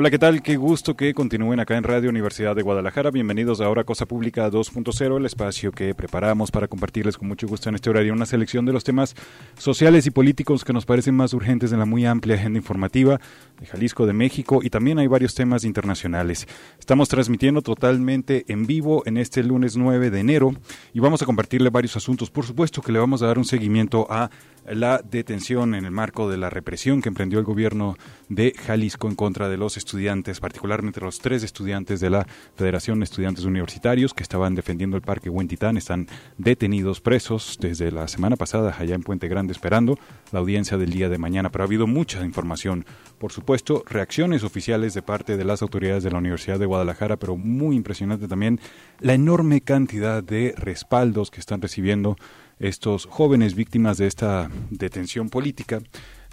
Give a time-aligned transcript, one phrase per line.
[0.00, 0.42] Hola, ¿qué tal?
[0.42, 3.10] Qué gusto que continúen acá en Radio Universidad de Guadalajara.
[3.10, 7.68] Bienvenidos a Ahora Cosa Pública 2.0, el espacio que preparamos para compartirles con mucho gusto
[7.68, 9.16] en este horario una selección de los temas
[9.58, 13.18] sociales y políticos que nos parecen más urgentes en la muy amplia agenda informativa
[13.58, 16.46] de Jalisco, de México y también hay varios temas internacionales.
[16.78, 20.52] Estamos transmitiendo totalmente en vivo en este lunes 9 de enero
[20.94, 22.30] y vamos a compartirle varios asuntos.
[22.30, 24.30] Por supuesto que le vamos a dar un seguimiento a
[24.74, 27.96] la detención en el marco de la represión que emprendió el gobierno
[28.28, 29.87] de Jalisco en contra de los estudiantes,
[30.40, 35.30] particularmente los tres estudiantes de la Federación de Estudiantes Universitarios que estaban defendiendo el Parque
[35.30, 39.98] Huentitán, están detenidos, presos desde la semana pasada allá en Puente Grande esperando
[40.32, 42.84] la audiencia del día de mañana, pero ha habido mucha información,
[43.18, 47.36] por supuesto, reacciones oficiales de parte de las autoridades de la Universidad de Guadalajara, pero
[47.36, 48.60] muy impresionante también
[49.00, 52.16] la enorme cantidad de respaldos que están recibiendo
[52.58, 55.80] estos jóvenes víctimas de esta detención política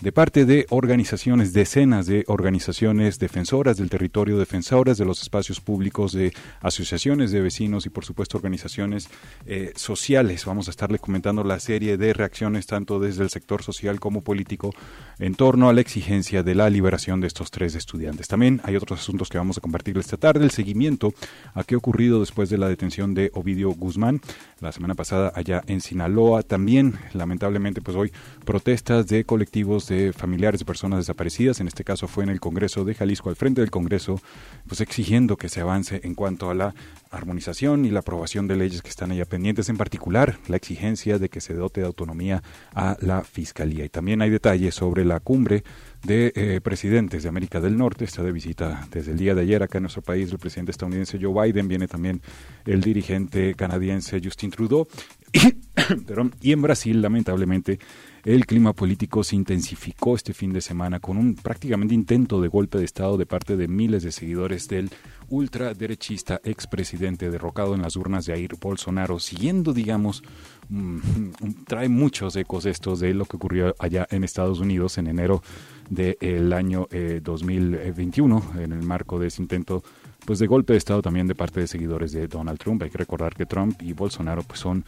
[0.01, 6.11] de parte de organizaciones, decenas de organizaciones defensoras del territorio, defensoras de los espacios públicos,
[6.11, 9.07] de asociaciones de vecinos y por supuesto organizaciones
[9.45, 10.45] eh, sociales.
[10.45, 14.73] Vamos a estarle comentando la serie de reacciones tanto desde el sector social como político
[15.17, 18.27] en torno a la exigencia de la liberación de estos tres estudiantes.
[18.27, 21.13] También hay otros asuntos que vamos a compartir esta tarde, el seguimiento
[21.53, 24.21] a qué ha ocurrido después de la detención de Ovidio Guzmán
[24.59, 26.43] la semana pasada allá en Sinaloa.
[26.43, 28.11] También, lamentablemente, pues hoy
[28.43, 32.85] protestas de colectivos de familiares de personas desaparecidas, en este caso fue en el Congreso
[32.85, 34.19] de Jalisco, al frente del Congreso,
[34.67, 36.75] pues exigiendo que se avance en cuanto a la
[37.11, 41.29] armonización y la aprobación de leyes que están allá pendientes, en particular la exigencia de
[41.29, 43.85] que se dote de autonomía a la Fiscalía.
[43.85, 45.63] Y también hay detalles sobre la cumbre
[46.05, 48.05] de eh, presidentes de América del Norte.
[48.05, 51.19] Está de visita desde el día de ayer acá en nuestro país el presidente estadounidense
[51.21, 52.21] Joe Biden, viene también
[52.65, 54.87] el dirigente canadiense Justin Trudeau.
[56.41, 57.79] y en Brasil, lamentablemente,
[58.23, 62.77] el clima político se intensificó este fin de semana con un prácticamente intento de golpe
[62.77, 64.89] de Estado de parte de miles de seguidores del
[65.29, 70.23] ultraderechista expresidente derrocado en las urnas de Jair Bolsonaro, siguiendo, digamos,
[71.67, 75.43] trae muchos ecos estos de lo que ocurrió allá en Estados Unidos en enero
[75.89, 76.87] del año
[77.21, 79.83] 2021, eh, en el marco de ese intento
[80.25, 82.81] pues de golpe de Estado también de parte de seguidores de Donald Trump.
[82.81, 84.83] Hay que recordar que Trump y Bolsonaro pues son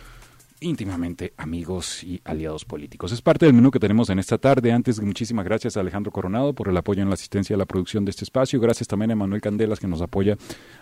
[0.60, 3.12] íntimamente amigos y aliados políticos.
[3.12, 4.72] Es parte del menú que tenemos en esta tarde.
[4.72, 8.06] Antes, muchísimas gracias a Alejandro Coronado por el apoyo en la asistencia a la producción
[8.06, 8.60] de este espacio.
[8.60, 10.38] Gracias también a Manuel Candelas que nos apoya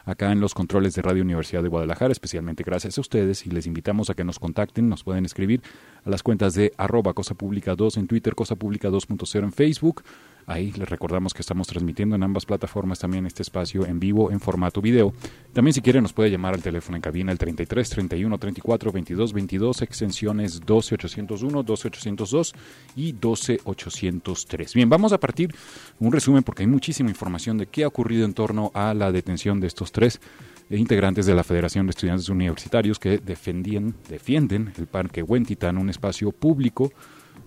[0.06, 2.12] acá en los controles de Radio Universidad de Guadalajara.
[2.12, 4.88] Especialmente gracias a ustedes y les invitamos a que nos contacten.
[4.88, 5.62] Nos pueden escribir
[6.04, 10.04] a las cuentas de arroba cosa pública 2 en Twitter, cosa pública 2.0 en Facebook
[10.48, 14.40] Ahí les recordamos que estamos transmitiendo en ambas plataformas también este espacio en vivo en
[14.40, 15.14] formato video.
[15.54, 19.34] También si quieren nos puede llamar al teléfono en cabina el 33 31 34 22
[19.34, 22.56] 22 extensiones 12 801, 12 802
[22.96, 24.74] y 12 803.
[24.76, 25.54] Bien, vamos a partir
[26.00, 29.60] un resumen porque hay muchísima información de qué ha ocurrido en torno a la detención
[29.60, 30.22] de estos tres
[30.70, 36.32] integrantes de la Federación de Estudiantes Universitarios que defendían, defienden el Parque Huentitán, un espacio
[36.32, 36.92] público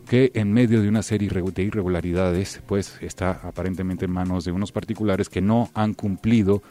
[0.09, 4.73] que en medio de una serie de irregularidades, pues está aparentemente en manos de unos
[4.73, 6.63] particulares que no han cumplido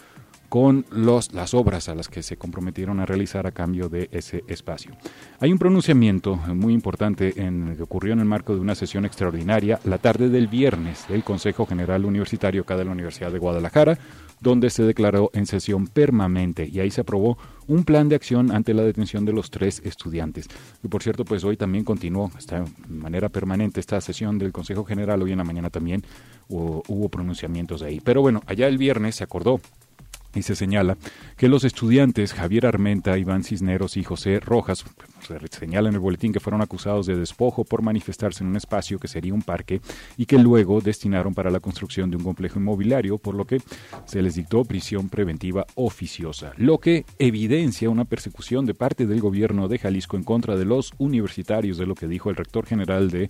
[0.49, 4.43] con los, las obras a las que se comprometieron a realizar a cambio de ese
[4.47, 4.95] espacio.
[5.39, 9.79] Hay un pronunciamiento muy importante en, que ocurrió en el marco de una sesión extraordinaria
[9.83, 13.99] la tarde del viernes del Consejo General Universitario acá de la Universidad de Guadalajara,
[14.39, 17.37] donde se declaró en sesión permanente y ahí se aprobó
[17.67, 20.47] un plan de acción ante la detención de los tres estudiantes.
[20.84, 25.22] Y por cierto, pues hoy también continuó de manera permanente esta sesión del Consejo General,
[25.22, 26.03] hoy en la mañana también
[26.47, 27.99] hubo, hubo pronunciamientos ahí.
[27.99, 29.59] Pero bueno, allá el viernes se acordó
[30.34, 30.97] y se señala
[31.35, 34.85] que los estudiantes Javier Armenta, Iván Cisneros y José Rojas,
[35.28, 39.00] se señala en el boletín que fueron acusados de despojo por manifestarse en un espacio
[39.00, 39.82] que sería un parque
[40.18, 43.62] y que luego destinaron para la construcción de un complejo inmobiliario, por lo que
[44.06, 49.68] se les dictó prisión preventiva oficiosa, lo que evidencia una persecución de parte del gobierno
[49.68, 53.29] de Jalisco en contra de los universitarios, de lo que dijo el rector general de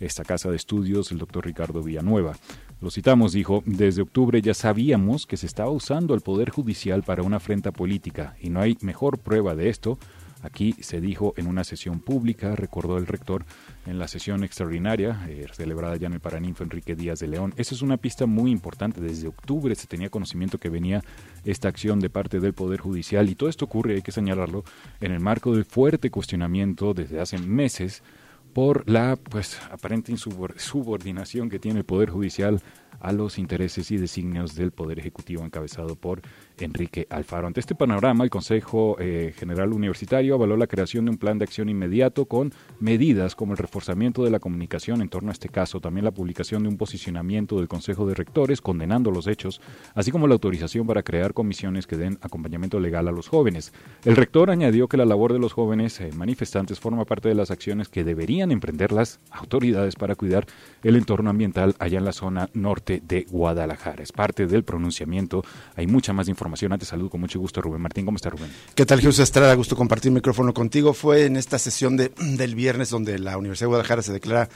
[0.00, 2.36] esta casa de estudios, el doctor Ricardo Villanueva.
[2.80, 7.22] Lo citamos, dijo, desde octubre ya sabíamos que se estaba usando el Poder Judicial para
[7.22, 9.98] una afrenta política y no hay mejor prueba de esto
[10.46, 13.44] Aquí se dijo en una sesión pública, recordó el rector,
[13.84, 17.52] en la sesión extraordinaria eh, celebrada ya en el Paraninfo Enrique Díaz de León.
[17.56, 19.00] Esa es una pista muy importante.
[19.00, 21.02] Desde octubre se tenía conocimiento que venía
[21.44, 24.62] esta acción de parte del Poder Judicial y todo esto ocurre, hay que señalarlo,
[25.00, 28.04] en el marco del fuerte cuestionamiento desde hace meses
[28.52, 32.62] por la pues aparente subordinación que tiene el Poder Judicial
[33.00, 36.22] a los intereses y designios del Poder Ejecutivo encabezado por
[36.58, 37.46] Enrique Alfaro.
[37.46, 41.44] Ante este panorama, el Consejo eh, General Universitario avaló la creación de un plan de
[41.44, 45.80] acción inmediato con medidas como el reforzamiento de la comunicación en torno a este caso,
[45.80, 49.60] también la publicación de un posicionamiento del Consejo de Rectores condenando los hechos,
[49.94, 53.72] así como la autorización para crear comisiones que den acompañamiento legal a los jóvenes.
[54.04, 57.50] El rector añadió que la labor de los jóvenes eh, manifestantes forma parte de las
[57.50, 60.46] acciones que deberían emprender las autoridades para cuidar
[60.82, 64.02] el entorno ambiental allá en la zona norte de Guadalajara.
[64.02, 65.44] Es parte del pronunciamiento.
[65.74, 66.72] Hay mucha más información.
[66.72, 68.04] Antes saludo con mucho gusto Rubén Martín.
[68.04, 68.50] ¿Cómo está Rubén?
[68.74, 69.54] ¿Qué tal Jesús Estrada?
[69.54, 70.94] Gusto compartir micrófono contigo.
[70.94, 74.48] Fue en esta sesión de, del viernes donde la Universidad de Guadalajara se declara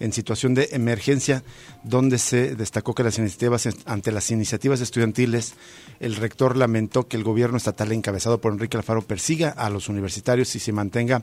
[0.00, 1.44] en situación de emergencia,
[1.82, 5.54] donde se destacó que las iniciativas ante las iniciativas estudiantiles,
[6.00, 10.54] el rector lamentó que el gobierno estatal encabezado por Enrique Alfaro persiga a los universitarios
[10.56, 11.22] y se mantenga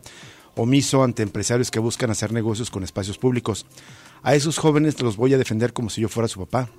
[0.56, 3.66] omiso ante empresarios que buscan hacer negocios con espacios públicos.
[4.24, 6.70] A esos jóvenes los voy a defender como si yo fuera su papá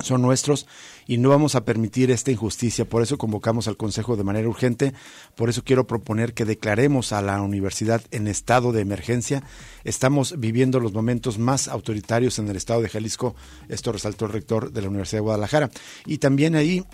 [0.00, 0.66] son nuestros
[1.06, 2.88] y no vamos a permitir esta injusticia.
[2.88, 4.92] Por eso convocamos al Consejo de manera urgente.
[5.36, 9.44] Por eso quiero proponer que declaremos a la universidad en estado de emergencia.
[9.84, 13.36] Estamos viviendo los momentos más autoritarios en el estado de Jalisco.
[13.68, 15.70] Esto resaltó el rector de la Universidad de Guadalajara.
[16.06, 16.84] Y también ahí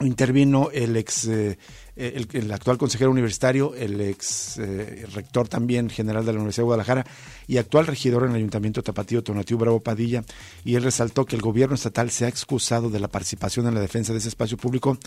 [0.00, 1.58] intervino el ex eh,
[1.96, 7.06] el, actual consejero universitario, el ex eh, rector también general de la Universidad de Guadalajara
[7.46, 10.22] y actual regidor en el Ayuntamiento Tapatío Tonatiu Bravo Padilla,
[10.64, 13.80] y él resaltó que el gobierno estatal se ha excusado de la participación en la
[13.80, 14.98] defensa de ese espacio público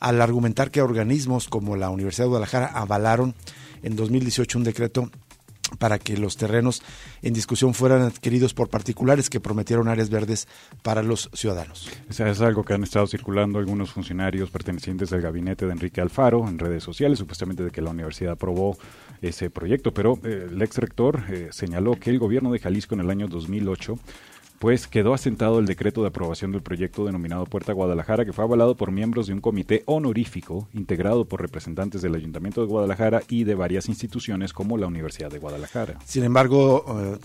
[0.00, 3.34] al argumentar que organismos como la Universidad de Guadalajara avalaron
[3.82, 5.10] en 2018 un decreto
[5.78, 6.82] para que los terrenos
[7.22, 10.48] en discusión fueran adquiridos por particulares que prometieron áreas verdes
[10.82, 11.88] para los ciudadanos.
[12.08, 16.58] es algo que han estado circulando algunos funcionarios pertenecientes al gabinete de Enrique Alfaro en
[16.58, 18.76] redes sociales, supuestamente de que la universidad aprobó
[19.22, 23.00] ese proyecto, pero eh, el ex rector eh, señaló que el gobierno de Jalisco en
[23.00, 23.98] el año 2008
[24.60, 28.76] pues quedó asentado el decreto de aprobación del proyecto denominado Puerta Guadalajara, que fue avalado
[28.76, 33.54] por miembros de un comité honorífico integrado por representantes del Ayuntamiento de Guadalajara y de
[33.54, 35.98] varias instituciones como la Universidad de Guadalajara.
[36.04, 37.18] Sin embargo, eh,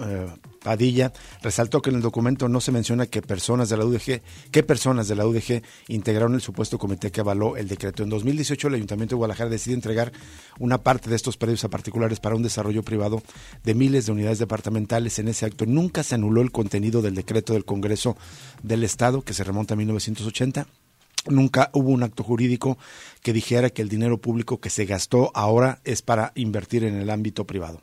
[0.00, 0.26] eh
[0.62, 1.12] Padilla
[1.42, 5.08] resaltó que en el documento no se menciona que personas de la UDG, qué personas
[5.08, 8.02] de la UDG integraron el supuesto comité que avaló el decreto.
[8.02, 10.12] En 2018 el Ayuntamiento de Guadalajara decidió entregar
[10.58, 13.22] una parte de estos predios a particulares para un desarrollo privado
[13.64, 15.18] de miles de unidades departamentales.
[15.18, 18.16] En ese acto nunca se anuló el contenido del decreto del Congreso
[18.62, 20.66] del Estado que se remonta a 1980.
[21.28, 22.78] Nunca hubo un acto jurídico
[23.22, 27.10] que dijera que el dinero público que se gastó ahora es para invertir en el
[27.10, 27.80] ámbito privado.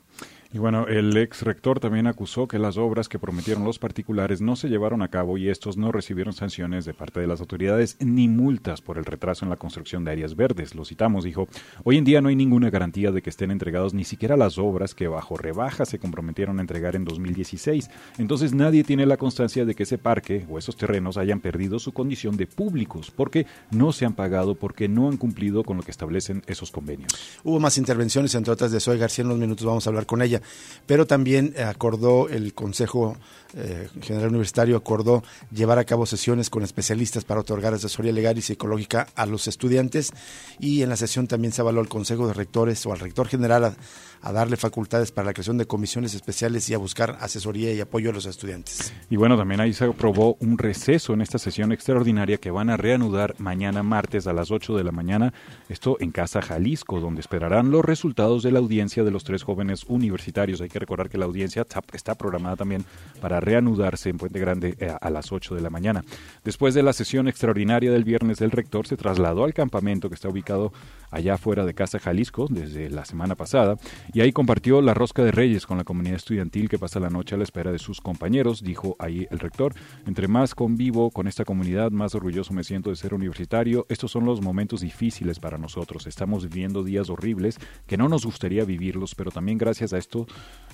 [0.52, 4.56] Y bueno, el ex rector también acusó que las obras que prometieron los particulares no
[4.56, 8.26] se llevaron a cabo y estos no recibieron sanciones de parte de las autoridades ni
[8.26, 10.74] multas por el retraso en la construcción de áreas verdes.
[10.74, 11.46] Lo citamos, dijo,
[11.84, 14.96] hoy en día no hay ninguna garantía de que estén entregados ni siquiera las obras
[14.96, 17.88] que bajo rebaja se comprometieron a entregar en 2016.
[18.18, 21.92] Entonces nadie tiene la constancia de que ese parque o esos terrenos hayan perdido su
[21.92, 25.92] condición de públicos porque no se han pagado, porque no han cumplido con lo que
[25.92, 27.12] establecen esos convenios.
[27.44, 30.22] Hubo más intervenciones, entre otras de Soy García, en unos minutos vamos a hablar con
[30.22, 30.39] ella
[30.86, 33.16] pero también acordó el Consejo
[33.54, 38.42] eh, General Universitario acordó llevar a cabo sesiones con especialistas para otorgar asesoría legal y
[38.42, 40.12] psicológica a los estudiantes
[40.58, 43.64] y en la sesión también se avaló al Consejo de Rectores o al Rector General
[43.64, 43.74] a,
[44.22, 48.10] a darle facultades para la creación de comisiones especiales y a buscar asesoría y apoyo
[48.10, 48.92] a los estudiantes.
[49.08, 52.76] Y bueno, también ahí se aprobó un receso en esta sesión extraordinaria que van a
[52.76, 55.32] reanudar mañana martes a las 8 de la mañana,
[55.68, 59.84] esto en Casa Jalisco, donde esperarán los resultados de la audiencia de los tres jóvenes
[59.88, 60.60] universitarios.
[60.60, 62.84] Hay que recordar que la audiencia está programada también
[63.20, 66.04] para reanudarse en Puente Grande eh, a las 8 de la mañana.
[66.44, 70.28] Después de la sesión extraordinaria del viernes, el rector se trasladó al campamento que está
[70.28, 70.72] ubicado
[71.10, 73.76] allá fuera de Casa Jalisco desde la semana pasada
[74.12, 77.34] y ahí compartió la rosca de Reyes con la comunidad estudiantil que pasa la noche
[77.34, 79.74] a la espera de sus compañeros, dijo ahí el rector.
[80.06, 83.86] Entre más convivo con esta comunidad, más orgulloso me siento de ser universitario.
[83.88, 86.06] Estos son los momentos difíciles para nosotros.
[86.06, 90.26] Estamos viviendo días horribles que no nos gustaría vivirlos, pero también gracias a esto,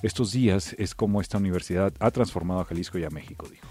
[0.02, 3.66] estos días es como esta universidad ha transformado a Jalisco y a México, dijo.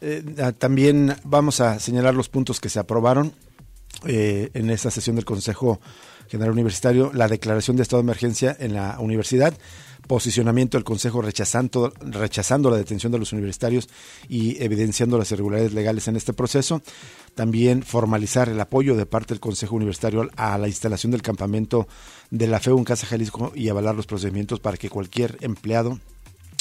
[0.00, 3.32] Eh, ah, también vamos a señalar los puntos que se aprobaron
[4.04, 5.80] eh, en esta sesión del Consejo
[6.28, 9.56] General Universitario la declaración de estado de emergencia en la universidad
[10.06, 13.88] posicionamiento del Consejo rechazando, rechazando la detención de los universitarios
[14.28, 16.82] y evidenciando las irregularidades legales en este proceso.
[17.34, 21.88] También formalizar el apoyo de parte del Consejo Universitario a la instalación del campamento
[22.30, 25.98] de la FEU en Casa Jalisco y avalar los procedimientos para que cualquier empleado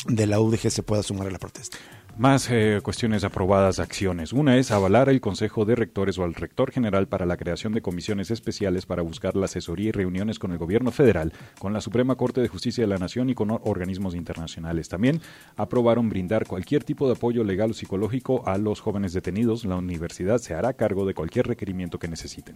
[0.08, 1.78] de la UDG se pueda sumar a la protesta.
[2.18, 4.32] Más eh, cuestiones aprobadas, acciones.
[4.32, 7.82] Una es avalar el Consejo de Rectores o al Rector General para la creación de
[7.82, 12.16] comisiones especiales para buscar la asesoría y reuniones con el Gobierno Federal, con la Suprema
[12.16, 14.88] Corte de Justicia de la Nación y con organismos internacionales.
[14.88, 15.20] También
[15.58, 19.66] aprobaron brindar cualquier tipo de apoyo legal o psicológico a los jóvenes detenidos.
[19.66, 22.56] La universidad se hará cargo de cualquier requerimiento que necesiten.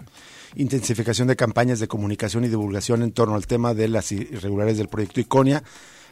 [0.56, 4.88] Intensificación de campañas de comunicación y divulgación en torno al tema de las irregularidades del
[4.88, 5.64] proyecto ICONIA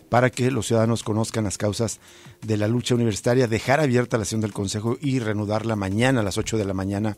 [0.09, 1.99] para que los ciudadanos conozcan las causas
[2.41, 6.37] de la lucha universitaria, dejar abierta la sesión del Consejo y reanudarla mañana a las
[6.37, 7.17] 8 de la mañana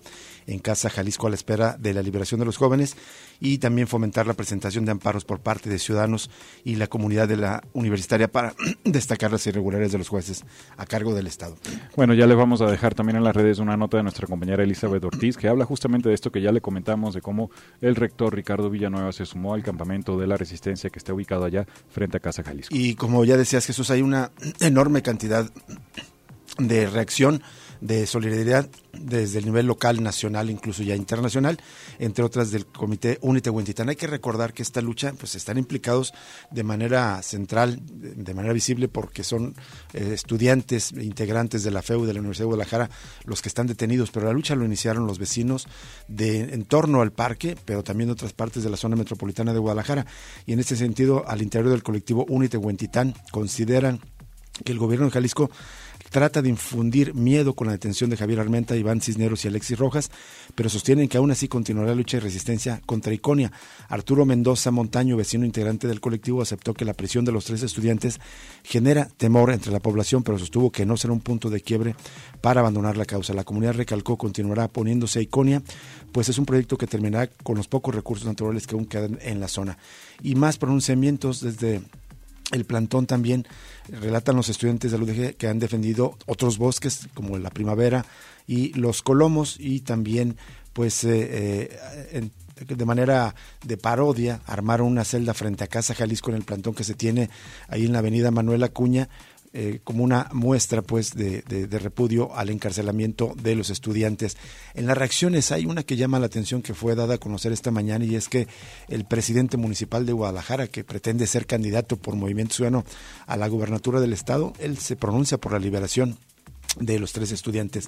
[0.50, 2.98] en Casa Jalisco a la espera de la liberación de los jóvenes
[3.40, 6.30] y también fomentar la presentación de amparos por parte de ciudadanos
[6.64, 8.54] y la comunidad de la universitaria para
[8.84, 10.44] destacar las irregularidades de los jueces
[10.78, 11.56] a cargo del Estado.
[11.96, 14.64] Bueno, ya les vamos a dejar también en las redes una nota de nuestra compañera
[14.64, 17.52] Elizabeth Ortiz que habla justamente de esto que ya le comentamos, de cómo
[17.82, 21.68] el rector Ricardo Villanueva se sumó al campamento de la resistencia que está ubicado allá
[21.90, 22.76] frente a Casa Jalisco.
[22.76, 25.50] Y como ya decías Jesús, hay una enorme cantidad
[26.58, 27.42] de reacción
[27.82, 31.60] de solidaridad desde el nivel local, nacional, incluso ya internacional,
[32.00, 33.90] entre otras del Comité Unite Huentitán.
[33.90, 36.14] Hay que recordar que esta lucha, pues están implicados
[36.52, 39.56] de manera central, de manera visible, porque son
[39.94, 42.90] eh, estudiantes, integrantes de la FEU de la Universidad de Guadalajara,
[43.26, 45.68] los que están detenidos, pero la lucha lo iniciaron los vecinos
[46.08, 49.60] de en torno al parque, pero también de otras partes de la zona metropolitana de
[49.60, 50.06] Guadalajara.
[50.46, 54.00] Y en este sentido, al interior del colectivo Unite Huentitán, consideran
[54.64, 55.50] que el gobierno de Jalisco
[56.10, 60.12] trata de infundir miedo con la detención de Javier Armenta, Iván Cisneros y Alexis Rojas,
[60.56, 63.52] pero sostienen que aún así continuará la lucha de resistencia contra Iconia.
[63.88, 68.20] Arturo Mendoza Montaño, vecino integrante del colectivo, aceptó que la prisión de los tres estudiantes
[68.64, 71.96] genera temor entre la población, pero sostuvo que no será un punto de quiebre
[72.42, 73.34] para abandonar la causa.
[73.34, 75.62] La comunidad recalcó continuará poniéndose a Iconia,
[76.12, 79.40] pues es un proyecto que terminará con los pocos recursos naturales que aún quedan en
[79.40, 79.78] la zona.
[80.22, 81.82] Y más pronunciamientos desde
[82.52, 83.46] el plantón también
[83.88, 88.06] relatan los estudiantes de la UDG que han defendido otros bosques como la primavera
[88.48, 90.38] y los colomos y también
[90.74, 91.70] pues eh,
[92.12, 92.30] eh,
[92.68, 96.84] de manera de parodia armaron una celda frente a Casa Jalisco en el plantón que
[96.84, 97.30] se tiene
[97.68, 99.10] ahí en la avenida Manuel Acuña
[99.52, 101.42] eh, como una muestra pues de,
[101.72, 104.38] repudio al encarcelamiento de los estudiantes.
[104.76, 107.72] En las reacciones hay una que llama la atención que fue dada a conocer esta
[107.72, 108.48] mañana y es que
[108.90, 112.86] el presidente municipal de Guadalajara, que pretende ser candidato por Movimiento Ciudadano
[113.26, 116.20] a la gubernatura del estado, él se pronuncia por la liberación
[116.80, 117.88] de los tres estudiantes.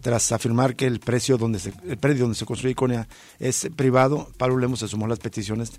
[0.00, 4.30] Tras afirmar que el precio donde se, el predio donde se construye Iconia es privado,
[4.36, 5.72] Pablo Lemos se sumó las peticiones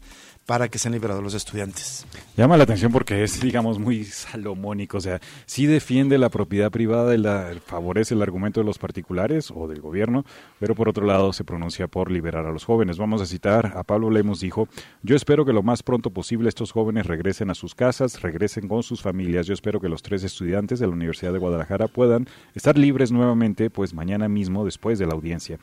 [0.49, 2.07] para que sean liberados los estudiantes.
[2.35, 4.97] Llama la atención porque es, digamos, muy salomónico.
[4.97, 9.51] O sea, sí defiende la propiedad privada y la, favorece el argumento de los particulares
[9.55, 10.25] o del gobierno,
[10.59, 12.97] pero por otro lado se pronuncia por liberar a los jóvenes.
[12.97, 14.67] Vamos a citar a Pablo Lemos, dijo,
[15.03, 18.81] yo espero que lo más pronto posible estos jóvenes regresen a sus casas, regresen con
[18.81, 19.45] sus familias.
[19.45, 23.69] Yo espero que los tres estudiantes de la Universidad de Guadalajara puedan estar libres nuevamente,
[23.69, 25.59] pues mañana mismo después de la audiencia.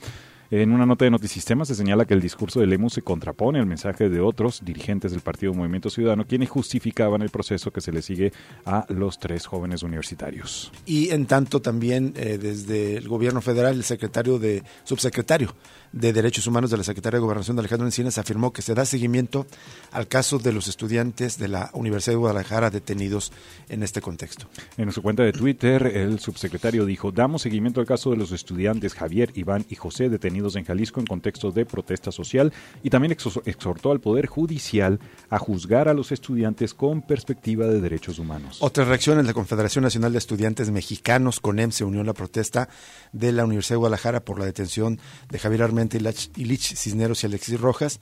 [0.50, 3.66] En una nota de Notisistema se señala que el discurso de Lemus se contrapone al
[3.66, 8.00] mensaje de otros dirigentes del Partido Movimiento Ciudadano, quienes justificaban el proceso que se le
[8.00, 8.32] sigue
[8.64, 10.70] a los tres jóvenes universitarios.
[10.84, 15.52] Y en tanto también eh, desde el gobierno federal, el secretario de, subsecretario
[15.92, 18.84] de Derechos Humanos de la Secretaría de Gobernación de Alejandro Encinas afirmó que se da
[18.84, 19.46] seguimiento
[19.90, 23.32] al caso de los estudiantes de la Universidad de Guadalajara detenidos
[23.68, 24.46] en este contexto.
[24.76, 28.94] En su cuenta de Twitter, el subsecretario dijo, damos seguimiento al caso de los estudiantes
[28.94, 32.52] Javier, Iván y José detenidos en Jalisco en contexto de protesta social
[32.82, 35.00] y también exhortó al Poder Judicial
[35.30, 38.58] a juzgar a los estudiantes con perspectiva de derechos humanos.
[38.60, 42.68] Otras reacciones, la Confederación Nacional de Estudiantes Mexicanos, CONEM, se unió a la protesta
[43.12, 45.00] de la Universidad de Guadalajara por la detención
[45.30, 48.00] de Javier Armenta y Lich Cisneros y Alexis Rojas,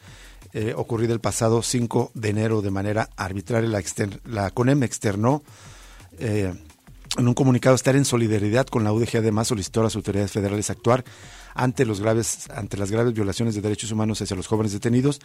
[0.52, 3.68] eh, ocurrido el pasado 5 de enero de manera arbitraria.
[3.68, 3.82] La,
[4.24, 5.42] la CONEM externó
[6.18, 6.52] eh,
[7.16, 10.70] en un comunicado estar en solidaridad con la UDG, además solicitó a las autoridades federales
[10.70, 11.04] actuar
[11.54, 15.20] ante, los graves, ante las graves violaciones de derechos humanos hacia los jóvenes detenidos,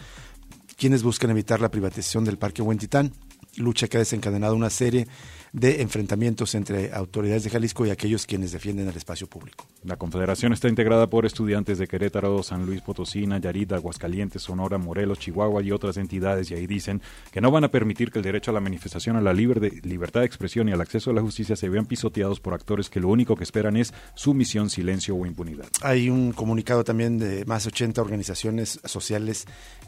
[0.78, 3.14] quienes buscan evitar la privatización del Parque Huentitán,
[3.58, 5.10] lucha que ha desencadenado una serie de
[5.54, 9.66] enfrentamientos entre autoridades de Jalisco y aquellos quienes defienden el espacio público.
[9.84, 15.20] La Confederación está integrada por estudiantes de Querétaro, San Luis Potosí, Nayarit, Aguascalientes, Sonora, Morelos,
[15.20, 17.02] Chihuahua y otras entidades y ahí dicen
[17.32, 20.22] que no van a permitir que el derecho a la manifestación, a la libre libertad
[20.22, 23.10] de expresión y al acceso a la justicia se vean pisoteados por actores que lo
[23.10, 25.68] único que esperan es sumisión, silencio o impunidad.
[25.82, 29.46] Hay un comunicado también de más de 80 organizaciones sociales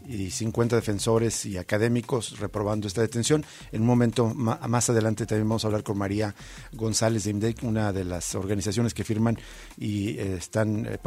[0.08, 3.46] y 50 defensores y académicos reprobando esta detención.
[3.72, 6.34] En un momento más adelante también vamos a hablar con María
[6.72, 9.38] González de IMDEC, una de las organizaciones que firman
[9.78, 10.98] y eh, están eh,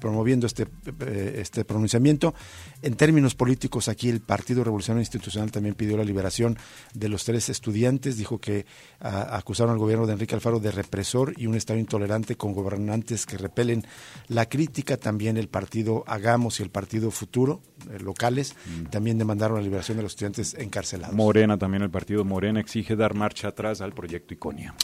[0.00, 0.66] promoviendo este,
[1.00, 2.34] eh, este pronunciamiento.
[2.82, 6.58] En términos políticos, aquí el Partido Revolucionario Institucional también pidió la liberación
[6.94, 8.66] de los tres estudiantes, dijo que
[9.00, 13.38] acusaron al gobierno de Enrique Alfaro de represor y un Estado intolerante con gobernantes que
[13.38, 13.86] repelen
[14.28, 14.96] la crítica.
[14.96, 17.62] También el partido Hagamos y el partido Futuro,
[18.00, 18.84] locales, mm.
[18.86, 21.14] también demandaron la liberación de los estudiantes encarcelados.
[21.14, 24.74] Morena, también el partido Morena exige dar marcha atrás al proyecto Iconia.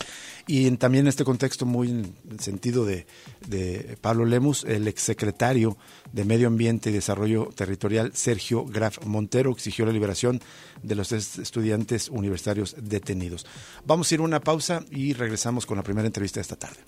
[0.46, 3.06] Y en, también en este contexto, muy en el sentido de,
[3.46, 5.76] de Pablo Lemus, el exsecretario
[6.12, 10.40] de Medio Ambiente y Desarrollo Territorial, Sergio Graf Montero, exigió la liberación
[10.82, 13.46] de los estudiantes universitarios detenidos.
[13.86, 16.78] Vamos a ir a una pausa y regresamos con la primera entrevista de esta tarde.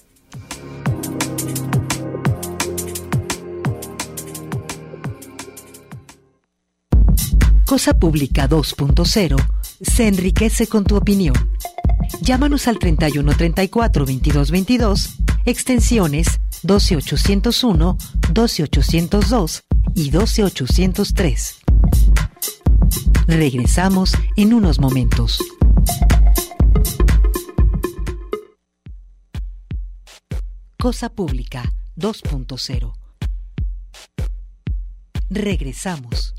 [7.71, 9.37] Cosa Pública 2.0
[9.81, 11.35] se enriquece con tu opinión.
[12.21, 17.97] Llámanos al 3134 2222, extensiones 12801,
[18.33, 19.64] 12802
[19.95, 21.57] y 12803.
[23.26, 25.38] Regresamos en unos momentos.
[30.79, 32.95] Cosa Pública 2.0.
[35.29, 36.35] Regresamos.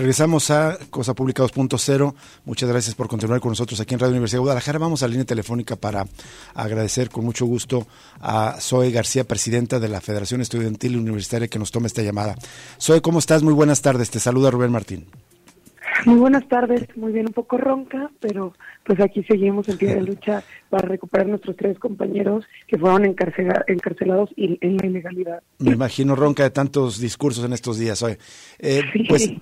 [0.00, 2.14] Regresamos a Cosa Pública 2.0.
[2.46, 4.78] Muchas gracias por continuar con nosotros aquí en Radio Universidad de Guadalajara.
[4.78, 6.06] Vamos a la línea telefónica para
[6.54, 7.86] agradecer con mucho gusto
[8.18, 12.34] a Zoe García, presidenta de la Federación Estudiantil Universitaria, que nos toma esta llamada.
[12.80, 13.42] Zoe, ¿cómo estás?
[13.42, 14.08] Muy buenas tardes.
[14.08, 15.04] Te saluda Rubén Martín.
[16.06, 16.86] Muy buenas tardes.
[16.96, 18.54] Muy bien, un poco ronca, pero
[18.84, 24.30] pues aquí seguimos en pie de lucha para recuperar nuestros tres compañeros que fueron encarcelados
[24.36, 25.42] en la ilegalidad.
[25.58, 28.16] Me imagino ronca de tantos discursos en estos días hoy.
[28.58, 29.32] Eh, pues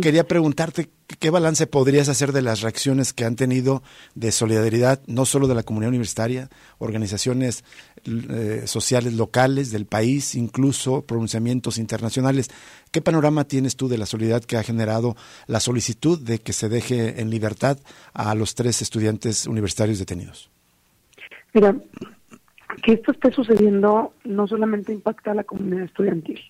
[0.00, 0.88] quería preguntarte
[1.18, 3.82] qué balance podrías hacer de las reacciones que han tenido
[4.14, 7.64] de solidaridad, no solo de la comunidad universitaria, organizaciones
[8.04, 12.50] eh, sociales locales del país, incluso pronunciamientos internacionales.
[12.90, 16.68] ¿Qué panorama tienes tú de la solidaridad que ha generado la solicitud de que se
[16.68, 17.78] deje en libertad
[18.14, 20.50] a los tres estudiantes universitarios detenidos?
[21.54, 21.74] Mira,
[22.82, 26.40] que esto esté sucediendo no solamente impacta a la comunidad estudiantil.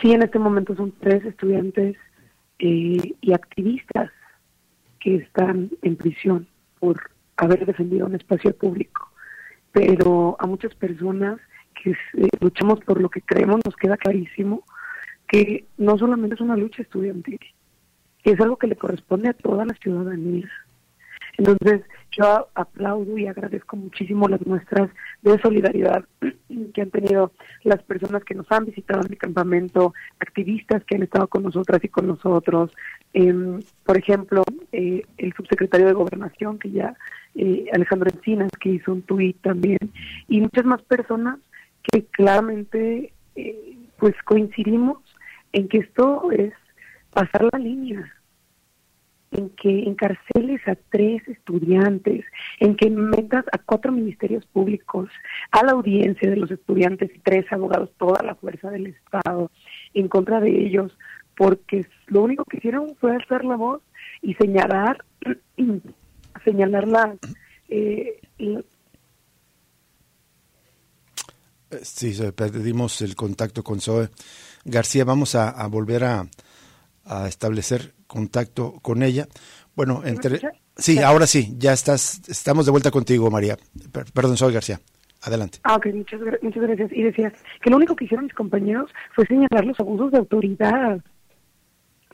[0.00, 1.96] Sí, en este momento son tres estudiantes
[2.58, 4.10] eh, y activistas
[4.98, 6.46] que están en prisión
[6.78, 9.09] por haber defendido un espacio público.
[9.72, 11.38] Pero a muchas personas
[11.82, 14.64] que eh, luchamos por lo que creemos nos queda clarísimo
[15.28, 17.38] que no solamente es una lucha estudiantil,
[18.24, 20.50] es algo que le corresponde a toda la ciudadanía.
[21.38, 24.90] Entonces, yo aplaudo y agradezco muchísimo las muestras
[25.22, 26.04] de solidaridad
[26.74, 31.02] que han tenido las personas que nos han visitado en el campamento, activistas que han
[31.02, 32.72] estado con nosotras y con nosotros.
[33.12, 36.96] Em, por ejemplo, eh, el subsecretario de Gobernación, que ya,
[37.34, 39.78] eh, Alejandro Encinas, que hizo un tuit también,
[40.28, 41.38] y muchas más personas
[41.82, 44.98] que claramente eh, pues coincidimos
[45.52, 46.52] en que esto es
[47.12, 48.12] pasar la línea
[49.32, 52.24] en que encarceles a tres estudiantes,
[52.58, 55.08] en que metas a cuatro ministerios públicos,
[55.52, 59.50] a la audiencia de los estudiantes y tres abogados, toda la fuerza del Estado
[59.94, 60.96] en contra de ellos,
[61.36, 63.82] porque lo único que hicieron fue alzar la voz
[64.20, 65.04] y señalar,
[66.44, 67.16] señalar la,
[67.68, 68.20] eh,
[71.82, 74.08] Sí, perdimos el contacto con Zoe.
[74.64, 76.26] García, vamos a, volver a,
[77.04, 79.26] a establecer contacto con ella.
[79.76, 80.40] Bueno, entre...
[80.76, 83.56] Sí, ahora sí, ya estás, estamos de vuelta contigo, María.
[84.12, 84.80] Perdón, soy García.
[85.22, 85.58] Adelante.
[85.64, 86.90] Ah, ok, muchas, muchas gracias.
[86.92, 91.00] Y decías que lo único que hicieron mis compañeros fue señalar los abusos de autoridad.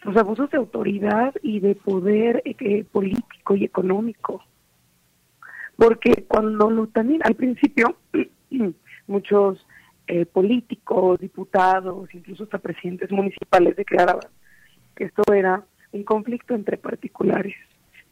[0.02, 4.42] Los abusos de autoridad y de poder eh, político y económico.
[5.76, 7.96] Porque cuando lo también al principio,
[9.06, 9.64] muchos
[10.08, 14.28] eh, políticos, diputados, incluso hasta presidentes municipales declaraban
[14.96, 15.64] que esto era
[15.96, 17.54] un conflicto entre particulares.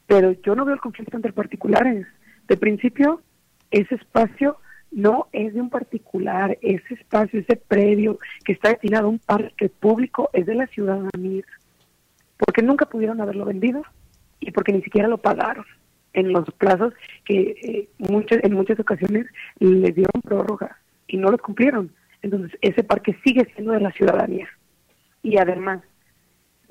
[0.06, 2.06] Pero yo no veo el conflicto entre particulares.
[2.48, 3.22] De principio,
[3.70, 4.58] ese espacio
[4.90, 9.68] no es de un particular, ese espacio, ese predio que está destinado a un parque
[9.68, 11.44] público es de la ciudadanía,
[12.38, 13.82] porque nunca pudieron haberlo vendido
[14.40, 15.64] y porque ni siquiera lo pagaron
[16.12, 16.94] en los plazos
[17.24, 19.26] que eh, en muchas ocasiones
[19.58, 21.90] les dieron prórroga y no los cumplieron.
[22.22, 24.48] Entonces, ese parque sigue siendo de la ciudadanía.
[25.22, 25.82] Y además,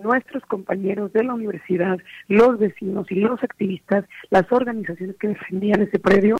[0.03, 5.99] nuestros compañeros de la universidad, los vecinos y los activistas, las organizaciones que defendían ese
[5.99, 6.37] predio,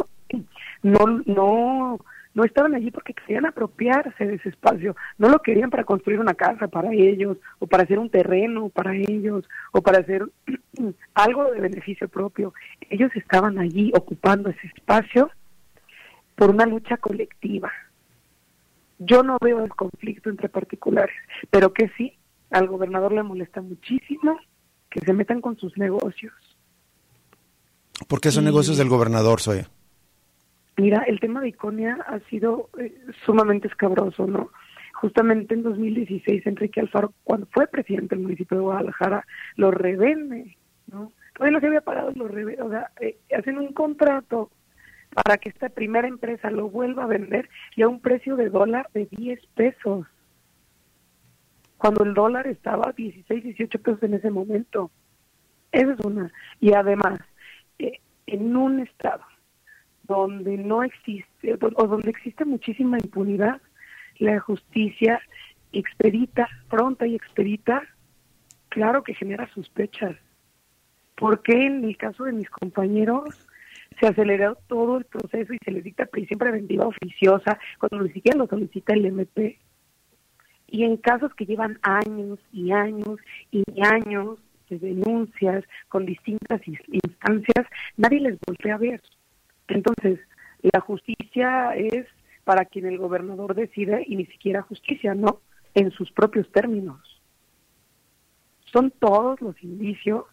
[0.81, 1.99] no, no,
[2.33, 6.33] no estaban allí porque querían apropiarse de ese espacio, no lo querían para construir una
[6.33, 10.27] casa para ellos, o para hacer un terreno para ellos, o para hacer
[11.13, 12.53] algo de beneficio propio.
[12.89, 15.31] Ellos estaban allí ocupando ese espacio
[16.35, 17.71] por una lucha colectiva.
[18.99, 21.15] Yo no veo el conflicto entre particulares,
[21.49, 22.17] pero que sí,
[22.53, 24.39] al gobernador le molesta muchísimo
[24.89, 26.33] que se metan con sus negocios.
[28.07, 29.69] ¿Por qué son negocios del gobernador, Soya?
[30.77, 32.93] Mira, el tema de Iconia ha sido eh,
[33.25, 34.49] sumamente escabroso, ¿no?
[34.93, 40.55] Justamente en 2016, Enrique Alfaro, cuando fue presidente del municipio de Guadalajara, lo revende,
[40.87, 41.11] ¿no?
[41.33, 44.51] Todavía no se había pagado, lo revende, o sea, eh, hacen un contrato
[45.13, 48.89] para que esta primera empresa lo vuelva a vender y a un precio de dólar
[48.93, 50.07] de 10 pesos
[51.83, 54.89] cuando el dólar estaba a 16, 18 pesos en ese momento.
[55.69, 56.31] Esa es una.
[56.61, 57.19] Y además,
[57.77, 59.25] eh, en un estado
[60.03, 63.61] donde no existe, o donde existe muchísima impunidad,
[64.19, 65.21] la justicia
[65.73, 67.83] expedita, pronta y expedita,
[68.69, 70.15] claro que genera sospechas.
[71.15, 73.45] ¿Por qué en el caso de mis compañeros
[73.99, 78.37] se aceleró todo el proceso y se les dicta prisión preventiva oficiosa cuando ni siquiera
[78.37, 79.59] lo solicita el MP?
[80.73, 83.19] Y en casos que llevan años y años
[83.51, 84.39] y años
[84.71, 88.99] de denuncias con distintas instancias, nadie les voltea a ver.
[89.67, 90.19] Entonces,
[90.63, 92.07] la justicia es
[92.43, 95.41] para quien el gobernador decide y ni siquiera justicia, no,
[95.75, 97.21] en sus propios términos.
[98.71, 100.25] Son todos los indicios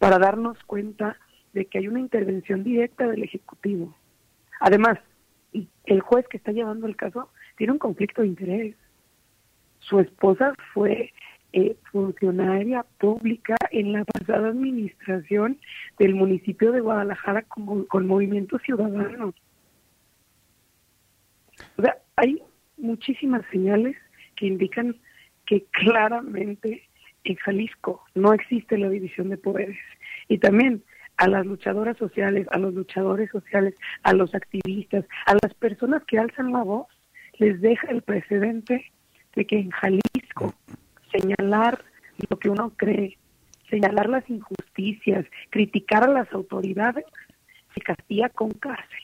[0.00, 1.16] para darnos cuenta
[1.52, 3.94] de que hay una intervención directa del Ejecutivo.
[4.58, 4.98] Además,
[5.52, 8.76] el juez que está llevando el caso tiene un conflicto de interés.
[9.80, 11.12] Su esposa fue
[11.52, 15.58] eh, funcionaria pública en la pasada administración
[15.98, 19.32] del municipio de Guadalajara con, con Movimiento Ciudadano.
[21.78, 22.42] O sea, hay
[22.76, 23.96] muchísimas señales
[24.34, 24.96] que indican
[25.46, 26.88] que claramente
[27.24, 29.78] en Jalisco no existe la división de poderes.
[30.28, 30.82] Y también
[31.16, 36.18] a las luchadoras sociales, a los luchadores sociales, a los activistas, a las personas que
[36.18, 36.86] alzan la voz,
[37.38, 38.92] les deja el precedente
[39.36, 40.54] de que en Jalisco
[41.12, 41.84] señalar
[42.28, 43.16] lo que uno cree,
[43.70, 47.04] señalar las injusticias, criticar a las autoridades,
[47.74, 48.98] se castiga con cárcel.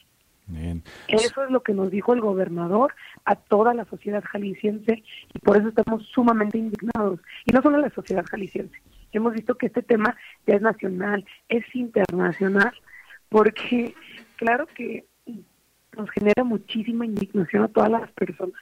[1.09, 5.57] Eso es lo que nos dijo el gobernador a toda la sociedad jalisciense y por
[5.57, 7.21] eso estamos sumamente indignados.
[7.47, 8.77] Y no solo la sociedad jalisciense.
[9.13, 10.17] Hemos visto que este tema
[10.47, 12.73] ya es nacional, es internacional,
[13.29, 13.95] porque
[14.37, 15.05] claro que
[15.97, 18.61] nos genera muchísima indignación a todas las personas.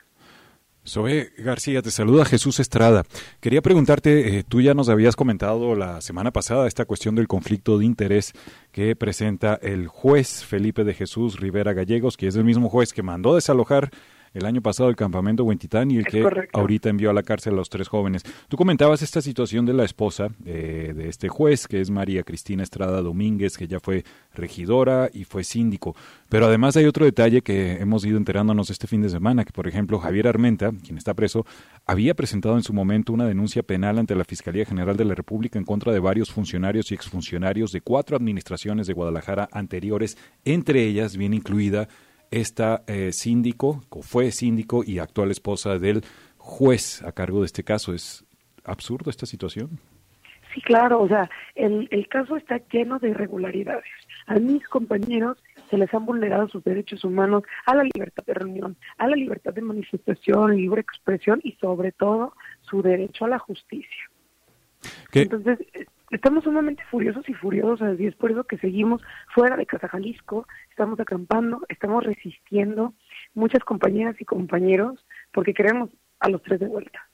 [0.87, 3.05] Zoe García, te saluda Jesús Estrada.
[3.40, 7.79] Quería preguntarte, eh, tú ya nos habías comentado la semana pasada esta cuestión del conflicto
[7.79, 8.33] de interés
[8.73, 13.03] que presenta el juez Felipe de Jesús Rivera Gallegos, que es el mismo juez que
[13.03, 13.90] mandó desalojar
[14.33, 17.57] el año pasado el campamento Huentitán y el que ahorita envió a la cárcel a
[17.57, 18.23] los tres jóvenes.
[18.49, 22.62] Tú comentabas esta situación de la esposa eh, de este juez, que es María Cristina
[22.62, 25.97] Estrada Domínguez, que ya fue regidora y fue síndico.
[26.29, 29.66] Pero además hay otro detalle que hemos ido enterándonos este fin de semana, que por
[29.66, 31.45] ejemplo Javier Armenta, quien está preso,
[31.87, 35.59] había presentado en su momento una denuncia penal ante la Fiscalía General de la República
[35.59, 41.16] en contra de varios funcionarios y exfuncionarios de cuatro administraciones de Guadalajara anteriores, entre ellas
[41.16, 41.88] bien incluida
[42.31, 46.03] esta eh, síndico, fue síndico y actual esposa del
[46.37, 47.93] juez a cargo de este caso.
[47.93, 48.25] ¿Es
[48.64, 49.79] absurdo esta situación?
[50.55, 53.85] Sí, claro, o sea, el, el caso está lleno de irregularidades.
[54.27, 55.38] A mis compañeros
[55.71, 59.55] se les han vulnerado sus derechos humanos a la libertad de reunión, a la libertad
[59.55, 64.11] de manifestación, libre expresión y sobre todo su derecho a la justicia.
[65.12, 65.59] Entonces,
[66.11, 69.01] estamos sumamente furiosos y furiosas y es por eso que seguimos
[69.35, 72.94] fuera de Casa Jalisco, estamos acampando, estamos resistiendo,
[73.35, 77.09] muchas compañeras y compañeros, porque queremos a los tres de vuelta.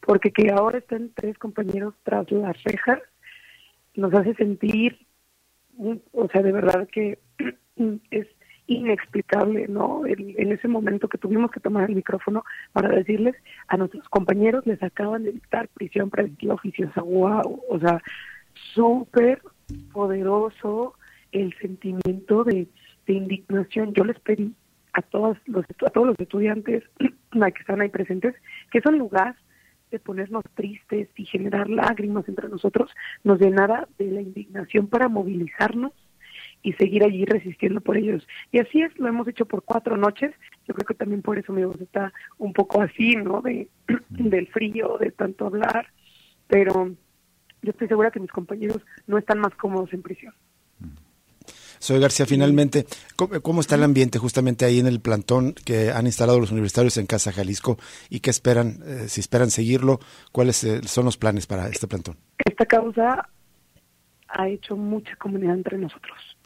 [0.00, 3.00] Porque que ahora estén tres compañeros tras las rejas
[3.94, 5.06] nos hace sentir,
[6.12, 7.18] o sea, de verdad que
[8.10, 8.26] es
[8.70, 10.06] inexplicable, ¿no?
[10.06, 13.34] En, ese momento que tuvimos que tomar el micrófono para decirles
[13.66, 18.00] a nuestros compañeros les acaban de dictar prisión preventiva oficiosa, wow, o sea,
[18.72, 19.42] súper
[19.92, 20.94] poderoso
[21.32, 22.68] el sentimiento de,
[23.06, 23.92] indignación.
[23.92, 24.54] Yo les pedí
[24.92, 28.36] a todos los a todos los estudiantes que están ahí presentes
[28.70, 29.34] que son lugar
[29.90, 32.88] de ponernos tristes y generar lágrimas entre nosotros,
[33.24, 35.92] nos llenara de la indignación para movilizarnos
[36.62, 38.26] y seguir allí resistiendo por ellos.
[38.52, 40.34] Y así es, lo hemos hecho por cuatro noches.
[40.66, 43.40] Yo creo que también por eso mi voz está un poco así, ¿no?
[43.40, 43.68] De,
[44.08, 45.86] del frío, de tanto hablar,
[46.46, 46.94] pero
[47.62, 50.34] yo estoy segura que mis compañeros no están más cómodos en prisión.
[51.78, 52.84] Soy García, finalmente,
[53.16, 57.06] ¿cómo, está el ambiente justamente ahí en el plantón que han instalado los universitarios en
[57.06, 57.78] Casa Jalisco
[58.10, 59.98] y qué esperan, eh, si esperan seguirlo,
[60.30, 62.18] cuáles eh, son los planes para este plantón?
[62.44, 63.30] Esta causa
[64.28, 66.36] ha hecho mucha comunidad entre nosotros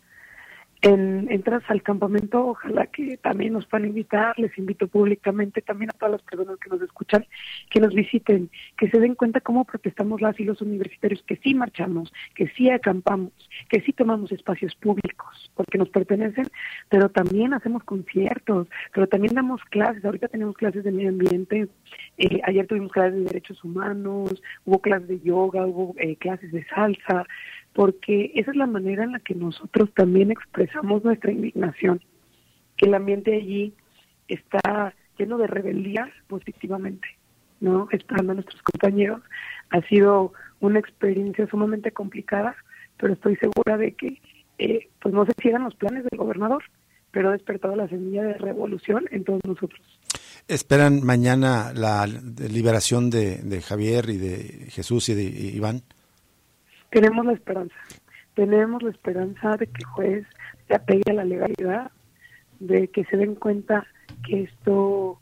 [0.85, 5.95] en, entras al campamento, ojalá que también nos puedan invitar, les invito públicamente también a
[5.95, 7.25] todas las personas que nos escuchan,
[7.71, 11.55] que nos visiten, que se den cuenta cómo protestamos las y los universitarios, que sí
[11.55, 13.33] marchamos, que sí acampamos,
[13.71, 16.49] que sí tomamos espacios públicos, porque nos pertenecen,
[16.91, 21.67] pero también hacemos conciertos, pero también damos clases, ahorita tenemos clases de medio ambiente,
[22.19, 26.63] eh, ayer tuvimos clases de derechos humanos, hubo clases de yoga, hubo eh, clases de
[26.67, 27.25] salsa,
[27.75, 32.01] porque esa es la manera en la que nosotros también expresamos nuestra indignación,
[32.77, 33.75] que el ambiente allí
[34.29, 37.07] está lleno de rebeldía positivamente,
[37.61, 37.89] ¿no?
[37.91, 39.21] Esperando a nuestros compañeros.
[39.71, 42.55] Ha sido una experiencia sumamente complicada,
[42.97, 44.21] pero estoy segura de que
[44.59, 46.63] eh, pues no se cierran los planes del gobernador,
[47.11, 49.81] pero ha despertado la semilla de revolución en todos nosotros.
[50.47, 55.83] ¿Esperan mañana la liberación de, de Javier y de Jesús y de Iván?
[56.95, 57.75] Tenemos la esperanza.
[58.35, 60.27] Tenemos la esperanza de que el juez
[60.69, 61.91] se apegue a la legalidad,
[62.61, 63.85] de que se den cuenta
[64.25, 65.19] que esto,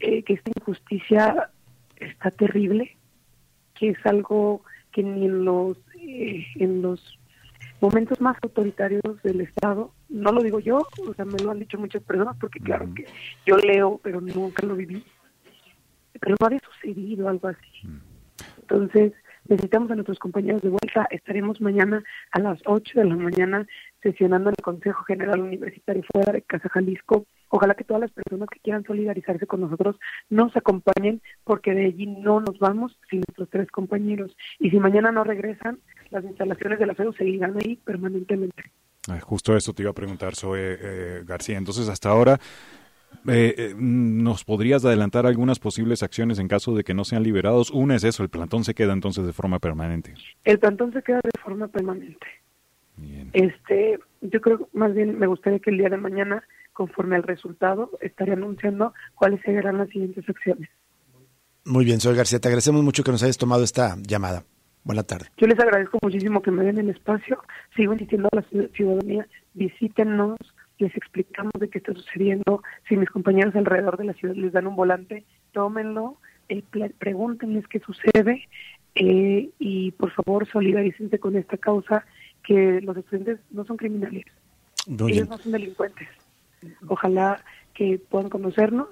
[0.00, 1.50] eh, que esta injusticia
[1.96, 2.98] está terrible,
[3.74, 7.18] que es algo que ni en los, eh, en los
[7.80, 11.78] momentos más autoritarios del Estado, no lo digo yo, o sea, me lo han dicho
[11.78, 13.06] muchas personas, porque claro que
[13.46, 15.02] yo leo, pero nunca lo viví,
[16.20, 17.88] pero no había sucedido algo así.
[18.60, 19.14] Entonces,
[19.48, 21.06] necesitamos a nuestros compañeros de vuelta.
[21.10, 23.66] Estaremos mañana a las 8 de la mañana
[24.02, 27.26] sesionando en el Consejo General Universitario fuera de Casa Jalisco.
[27.48, 29.96] Ojalá que todas las personas que quieran solidarizarse con nosotros
[30.30, 34.36] nos acompañen porque de allí no nos vamos sin nuestros tres compañeros.
[34.58, 35.78] Y si mañana no regresan,
[36.10, 38.64] las instalaciones de la FEU seguirán ahí permanentemente.
[39.22, 41.58] Justo eso te iba a preguntar, Zoe eh, García.
[41.58, 42.40] Entonces, hasta ahora,
[43.28, 47.70] eh, eh, ¿Nos podrías adelantar algunas posibles acciones en caso de que no sean liberados?
[47.70, 50.14] Una es eso, el plantón se queda entonces de forma permanente.
[50.44, 52.26] El plantón se queda de forma permanente.
[53.32, 57.90] Este, yo creo más bien me gustaría que el día de mañana, conforme al resultado,
[58.00, 60.68] estaría anunciando cuáles serán las siguientes acciones.
[61.64, 64.44] Muy bien, soy García, te agradecemos mucho que nos hayas tomado esta llamada.
[64.84, 65.26] Buena tarde.
[65.36, 67.42] Yo les agradezco muchísimo que me den el espacio.
[67.74, 70.38] Sigo insistiendo a la ciudadanía, visítenos,
[70.78, 72.62] les explicamos de qué está sucediendo.
[72.88, 76.16] Si mis compañeros alrededor de la ciudad les dan un volante, tómenlo,
[76.48, 76.62] eh,
[76.98, 78.48] pregúntenles qué sucede
[78.94, 82.04] eh, y por favor solidarícense con esta causa
[82.44, 84.24] que los estudiantes no son criminales,
[84.86, 86.08] ellos no son delincuentes.
[86.88, 87.42] Ojalá
[87.74, 88.88] que puedan conocernos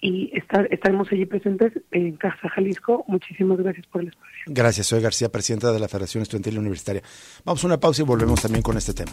[0.00, 3.04] y estar, estaremos allí presentes en Casa Jalisco.
[3.08, 4.44] Muchísimas gracias por el espacio.
[4.46, 7.02] Gracias, soy García, presidenta de la Federación Estudiantil Universitaria.
[7.44, 9.12] Vamos a una pausa y volvemos también con este tema.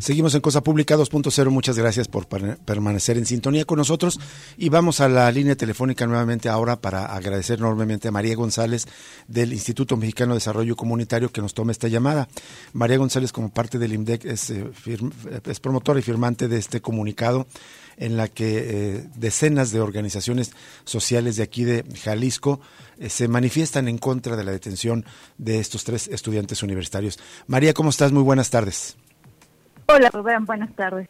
[0.00, 1.50] Seguimos en Cosa Pública 2.0.
[1.50, 4.18] Muchas gracias por permanecer en sintonía con nosotros.
[4.56, 8.86] Y vamos a la línea telefónica nuevamente ahora para agradecer enormemente a María González
[9.28, 12.28] del Instituto Mexicano de Desarrollo Comunitario que nos toma esta llamada.
[12.72, 14.70] María González, como parte del IMDEC, es, eh,
[15.44, 17.46] es promotora y firmante de este comunicado
[17.98, 20.52] en la que eh, decenas de organizaciones
[20.84, 22.60] sociales de aquí de Jalisco
[22.98, 25.04] eh, se manifiestan en contra de la detención
[25.36, 27.18] de estos tres estudiantes universitarios.
[27.46, 28.12] María, ¿cómo estás?
[28.12, 28.96] Muy buenas tardes.
[29.92, 31.08] Hola, Rubén, buenas tardes.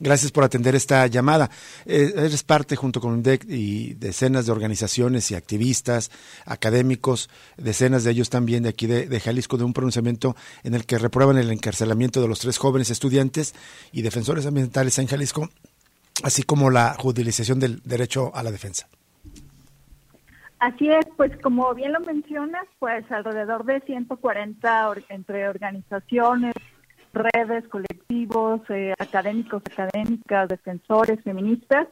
[0.00, 1.50] Gracias por atender esta llamada.
[1.84, 6.10] Eh, eres parte junto con UNDEC y decenas de organizaciones y activistas,
[6.46, 10.98] académicos, decenas de ellos también de aquí de, Jalisco, de un pronunciamiento en el que
[10.98, 13.54] reprueban el encarcelamiento de los tres jóvenes estudiantes
[13.92, 15.50] y defensores ambientales en Jalisco,
[16.22, 18.88] así como la judicialización del derecho a la defensa.
[20.60, 26.54] Así es, pues como bien lo mencionas, pues alrededor de 140 entre organizaciones,
[27.14, 31.88] redes, colectivos, eh, académicos, académicas, defensores, feministas,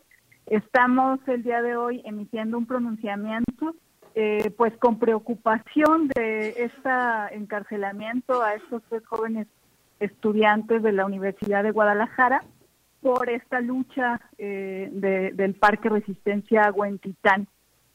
[0.46, 3.74] estamos el día de hoy emitiendo un pronunciamiento,
[4.14, 6.90] eh, pues con preocupación de este
[7.30, 9.46] encarcelamiento a estos tres jóvenes
[10.00, 12.42] estudiantes de la Universidad de Guadalajara
[13.00, 14.90] por esta lucha eh,
[15.34, 17.48] del Parque Resistencia Huentitán.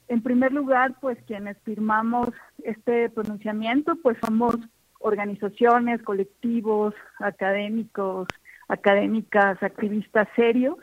[0.08, 2.30] En primer lugar, pues quienes firmamos
[2.64, 4.56] este pronunciamiento, pues somos
[5.00, 8.28] organizaciones, colectivos, académicos,
[8.68, 10.78] académicas, activistas serios,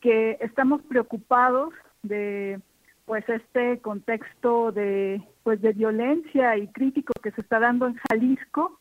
[0.00, 2.60] que estamos preocupados de
[3.04, 8.78] pues este contexto de pues de violencia y crítico que se está dando en Jalisco.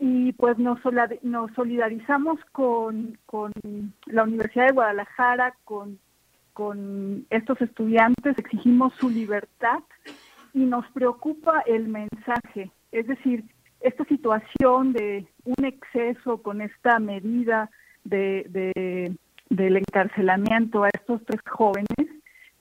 [0.00, 0.78] Y pues nos,
[1.22, 3.52] nos solidarizamos con, con
[4.06, 5.98] la Universidad de Guadalajara, con
[6.58, 9.78] con estos estudiantes, exigimos su libertad
[10.52, 13.44] y nos preocupa el mensaje, es decir,
[13.80, 17.70] esta situación de un exceso con esta medida
[18.04, 19.14] de,
[19.50, 21.86] del encarcelamiento a estos tres jóvenes,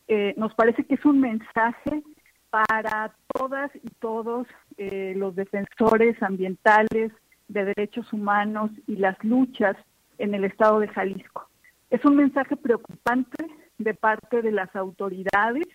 [0.07, 2.03] eh, nos parece que es un mensaje
[2.49, 7.11] para todas y todos eh, los defensores ambientales
[7.47, 9.75] de derechos humanos y las luchas
[10.17, 11.49] en el estado de Jalisco.
[11.89, 13.45] Es un mensaje preocupante
[13.77, 15.67] de parte de las autoridades,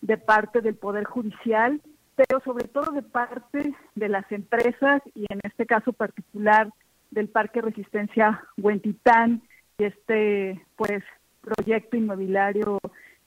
[0.00, 1.80] de parte del Poder Judicial,
[2.16, 6.70] pero sobre todo de parte de las empresas y en este caso particular
[7.10, 9.42] del Parque Resistencia Huentitán
[9.78, 11.04] y este pues
[11.42, 12.78] proyecto inmobiliario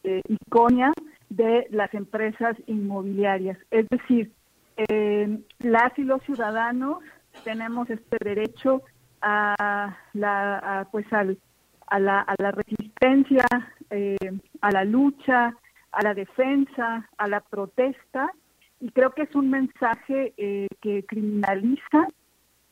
[0.03, 0.91] eh, Iconia
[1.29, 3.57] de las empresas inmobiliarias.
[3.69, 4.31] Es decir,
[4.77, 6.97] eh, las y los ciudadanos
[7.43, 8.81] tenemos este derecho
[9.21, 11.37] a la pues al
[11.89, 13.45] a la, a la resistencia,
[13.89, 14.15] eh,
[14.61, 15.55] a la lucha,
[15.91, 18.31] a la defensa, a la protesta,
[18.79, 22.07] y creo que es un mensaje eh, que criminaliza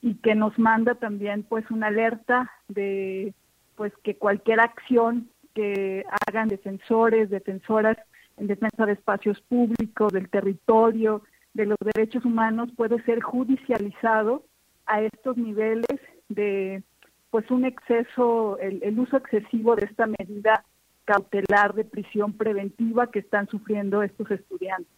[0.01, 3.33] y que nos manda también pues una alerta de
[3.75, 7.97] pues que cualquier acción que hagan defensores, defensoras
[8.37, 14.43] en defensa de espacios públicos, del territorio, de los derechos humanos puede ser judicializado
[14.85, 16.83] a estos niveles de
[17.29, 20.63] pues un exceso, el, uso excesivo de esta medida
[21.05, 24.96] cautelar de prisión preventiva que están sufriendo estos estudiantes.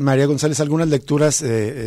[0.00, 1.46] María González, algunas lecturas, eh,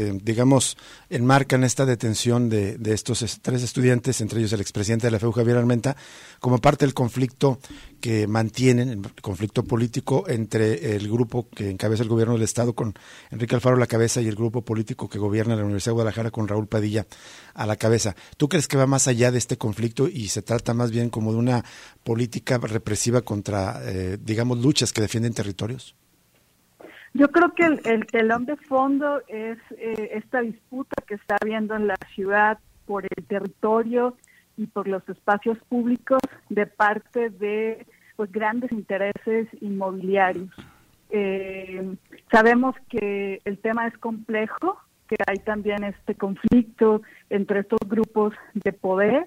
[0.09, 0.77] eh, digamos,
[1.09, 5.57] enmarcan esta detención de, estos tres estudiantes, entre ellos el expresidente de la FEU, Javier
[5.57, 5.95] Armenta,
[6.39, 7.59] como parte del conflicto
[7.99, 12.95] que mantienen, el conflicto político entre el grupo que encabeza el gobierno del Estado con
[13.29, 16.31] Enrique Alfaro a la cabeza y el grupo político que gobierna la Universidad de Guadalajara
[16.31, 17.05] con Raúl Padilla
[17.53, 18.15] a la cabeza.
[18.37, 21.31] ¿Tú crees que va más allá de este conflicto y se trata más bien como
[21.31, 21.65] de una
[22.03, 25.95] política represiva contra, eh, digamos, luchas que defienden territorios?
[27.13, 31.87] Yo creo que el, telón de fondo es eh, esta disputa que está habiendo en
[31.87, 34.15] la ciudad por el territorio
[34.55, 36.19] y por los espacios públicos
[36.49, 40.49] de parte de pues grandes intereses inmobiliarios.
[41.09, 41.95] Eh,
[42.31, 44.77] sabemos que el tema es complejo,
[45.09, 49.25] que hay también este conflicto entre estos grupos de poder.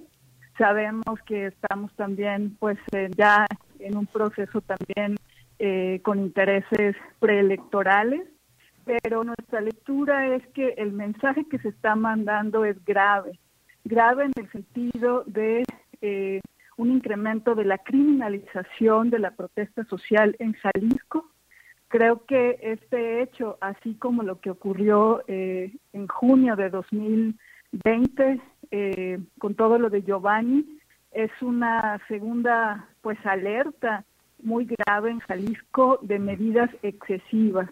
[0.57, 2.79] Sabemos que estamos también pues
[3.17, 3.47] ya
[3.79, 5.17] en un proceso también
[5.59, 8.23] eh, con intereses preelectorales,
[8.85, 13.39] pero nuestra lectura es que el mensaje que se está mandando es grave,
[13.85, 15.63] grave en el sentido de
[16.01, 16.41] eh,
[16.77, 21.31] un incremento de la criminalización de la protesta social en Jalisco.
[21.87, 28.41] Creo que este hecho, así como lo que ocurrió eh, en junio de 2020
[29.39, 30.81] con todo lo de Giovanni,
[31.13, 34.05] es una segunda pues alerta
[34.45, 37.69] muy grave en Jalisco de medidas excesivas.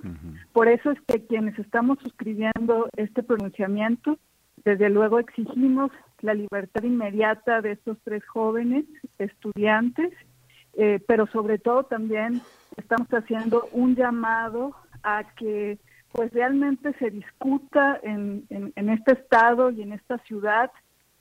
[0.52, 4.18] Por eso es que quienes estamos suscribiendo este pronunciamiento,
[4.64, 8.84] desde luego exigimos la libertad inmediata de estos tres jóvenes
[9.18, 10.12] estudiantes,
[10.74, 12.40] eh, pero sobre todo también
[12.76, 15.78] estamos haciendo un llamado a que
[16.12, 20.70] pues realmente se discuta en, en, este estado y en esta ciudad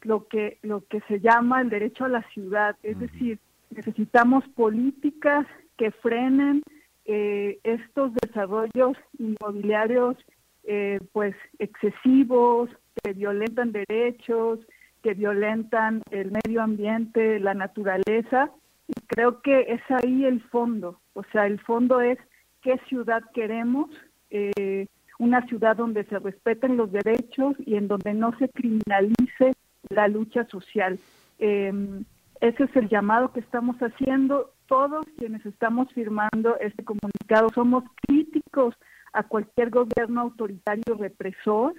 [0.01, 3.39] lo que lo que se llama el derecho a la ciudad, es decir,
[3.71, 5.45] necesitamos políticas
[5.77, 6.63] que frenen
[7.05, 10.17] eh, estos desarrollos inmobiliarios
[10.63, 12.69] eh, pues excesivos
[13.03, 14.59] que violentan derechos
[15.01, 18.51] que violentan el medio ambiente la naturaleza.
[18.87, 20.99] Y creo que es ahí el fondo.
[21.13, 22.17] O sea el fondo es
[22.61, 23.89] qué ciudad queremos
[24.29, 24.87] eh,
[25.19, 29.53] una ciudad donde se respeten los derechos y en donde no se criminalice
[29.89, 30.99] la lucha social.
[31.39, 32.03] Em,
[32.41, 34.51] ese es el llamado que estamos haciendo.
[34.65, 38.75] Todos quienes estamos firmando este comunicado somos críticos
[39.13, 41.75] a cualquier gobierno autoritario represor,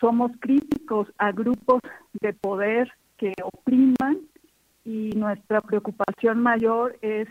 [0.00, 1.80] somos críticos a grupos
[2.20, 4.18] de poder que opriman
[4.84, 7.28] y nuestra preocupación mayor es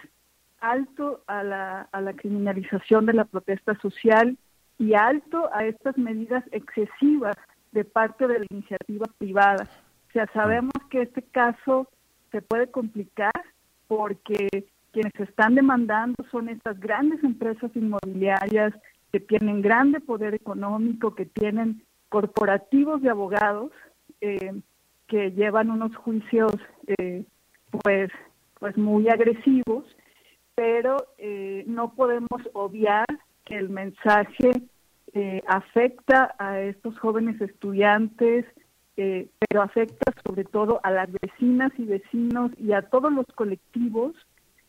[0.62, 4.38] alto a la, a la criminalización de la protesta social
[4.80, 7.36] y alto a estas medidas excesivas
[7.74, 9.68] de parte de la iniciativa privada.
[10.10, 11.90] O sea, sabemos que este caso
[12.34, 13.32] se puede complicar
[13.88, 14.50] porque
[14.92, 18.74] quienes están demandando son estas grandes empresas inmobiliarias
[19.12, 23.72] que tienen grande poder económico, que tienen corporativos de abogados
[24.20, 24.54] eh,
[25.08, 26.54] que llevan unos juicios
[26.88, 27.24] eh,
[27.84, 28.12] pues
[28.60, 29.84] pues muy agresivos,
[30.56, 33.06] pero eh, no podemos obviar
[33.46, 34.52] que el mensaje
[35.48, 38.46] afecta a estos jóvenes estudiantes,
[38.96, 44.14] pero afecta sobre todo a las vecinas y vecinos y a todos los colectivos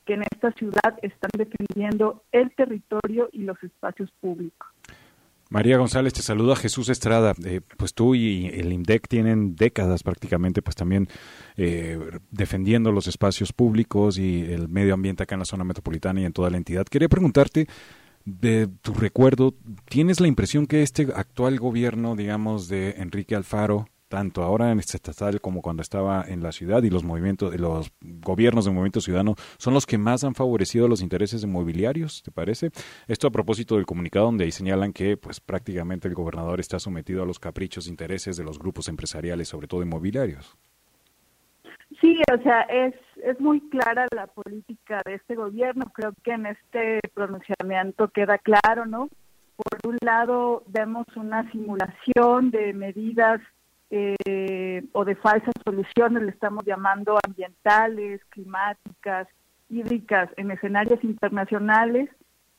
[0.07, 4.68] que en esta ciudad están defendiendo el territorio y los espacios públicos.
[5.51, 7.35] María González, te saluda Jesús Estrada.
[7.45, 11.09] Eh, pues tú y el INDEC tienen décadas prácticamente, pues también
[11.57, 11.99] eh,
[12.31, 16.33] defendiendo los espacios públicos y el medio ambiente acá en la zona metropolitana y en
[16.33, 16.87] toda la entidad.
[16.87, 17.68] Quería preguntarte
[18.25, 19.55] de tu recuerdo,
[19.85, 24.97] ¿tienes la impresión que este actual gobierno, digamos, de Enrique Alfaro, tanto ahora en este
[24.97, 29.35] estatal como cuando estaba en la ciudad y los movimientos, los gobiernos del movimiento ciudadano
[29.59, 32.71] son los que más han favorecido los intereses inmobiliarios, ¿te parece?
[33.09, 37.23] Esto a propósito del comunicado donde ahí señalan que pues prácticamente el gobernador está sometido
[37.23, 40.57] a los caprichos e intereses de los grupos empresariales, sobre todo inmobiliarios.
[42.01, 45.91] Sí, o sea, es, es muy clara la política de este gobierno.
[45.95, 49.09] Creo que en este pronunciamiento queda claro, ¿no?
[49.57, 53.41] Por un lado, vemos una simulación de medidas
[53.91, 59.28] eh, o de falsas soluciones, le estamos llamando ambientales, climáticas,
[59.68, 62.09] hídricas en escenarios internacionales,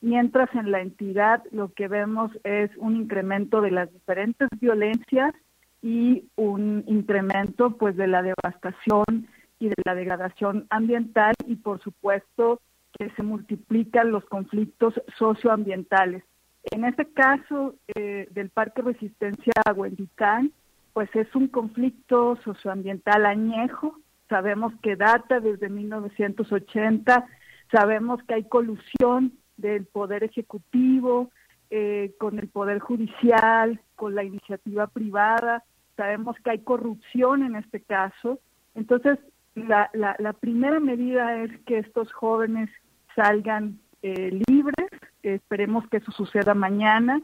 [0.00, 5.34] mientras en la entidad lo que vemos es un incremento de las diferentes violencias
[5.82, 12.60] y un incremento pues de la devastación y de la degradación ambiental y por supuesto
[12.98, 16.24] que se multiplican los conflictos socioambientales.
[16.64, 20.52] En este caso eh, del Parque Resistencia Huendicán,
[20.96, 27.26] pues es un conflicto socioambiental añejo, sabemos que data desde 1980,
[27.70, 31.30] sabemos que hay colusión del poder ejecutivo
[31.68, 35.64] eh, con el poder judicial, con la iniciativa privada,
[35.98, 38.38] sabemos que hay corrupción en este caso.
[38.74, 39.18] Entonces,
[39.54, 42.70] la, la, primera medida es que estos jóvenes
[43.14, 44.88] salgan eh, libres,
[45.22, 47.20] esperemos que eso suceda mañana.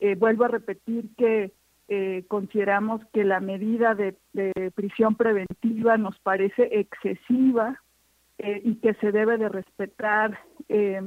[0.00, 1.52] Eh, vuelvo a repetir que
[1.88, 4.16] eh, consideramos que la medida de,
[4.74, 7.80] prisión preventiva nos parece excesiva
[8.38, 11.02] eh, y que se debe de respetar eh,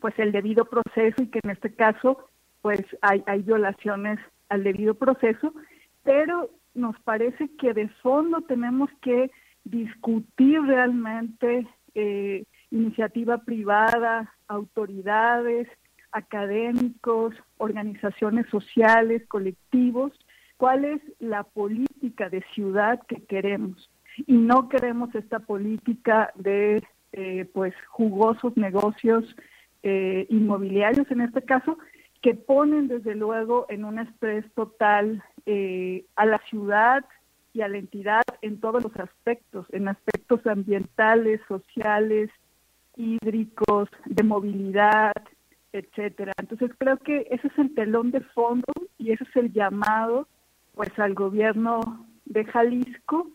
[0.00, 2.18] pues el debido proceso y que en este caso
[2.60, 4.18] pues hay, hay violaciones
[4.48, 5.54] al debido proceso,
[6.02, 9.30] pero nos parece que de fondo tenemos que
[9.64, 11.68] discutir realmente
[12.70, 15.68] iniciativa privada, autoridades,
[16.14, 20.12] académicos, organizaciones sociales, colectivos,
[20.56, 23.90] cuál es la política de ciudad que queremos.
[24.26, 29.24] Y no queremos esta política de eh, pues jugosos negocios
[29.82, 31.78] eh, inmobiliarios en este caso,
[32.22, 37.04] que ponen desde luego en un estrés total eh, a la ciudad
[37.52, 42.30] y a la entidad en todos los aspectos, en aspectos ambientales, sociales,
[42.96, 45.12] hídricos, de movilidad,
[45.74, 46.32] etcétera.
[46.38, 50.28] Entonces creo que ese es el telón de fondo y ese es el llamado
[50.74, 53.28] pues al gobierno de Jalisco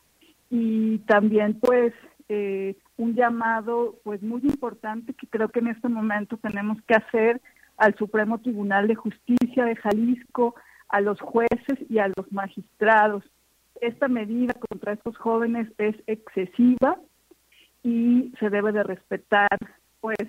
[0.50, 1.94] y también pues
[2.30, 7.42] eh, un llamado pues muy importante que creo que en este momento tenemos que hacer
[7.78, 10.56] al Supremo Tribunal de Justicia de Jalisco,
[10.90, 13.24] a los jueces y a los magistrados.
[13.82, 16.98] Esta medida contra estos jóvenes es excesiva
[17.84, 19.58] y se debe de respetar
[20.02, 20.28] pues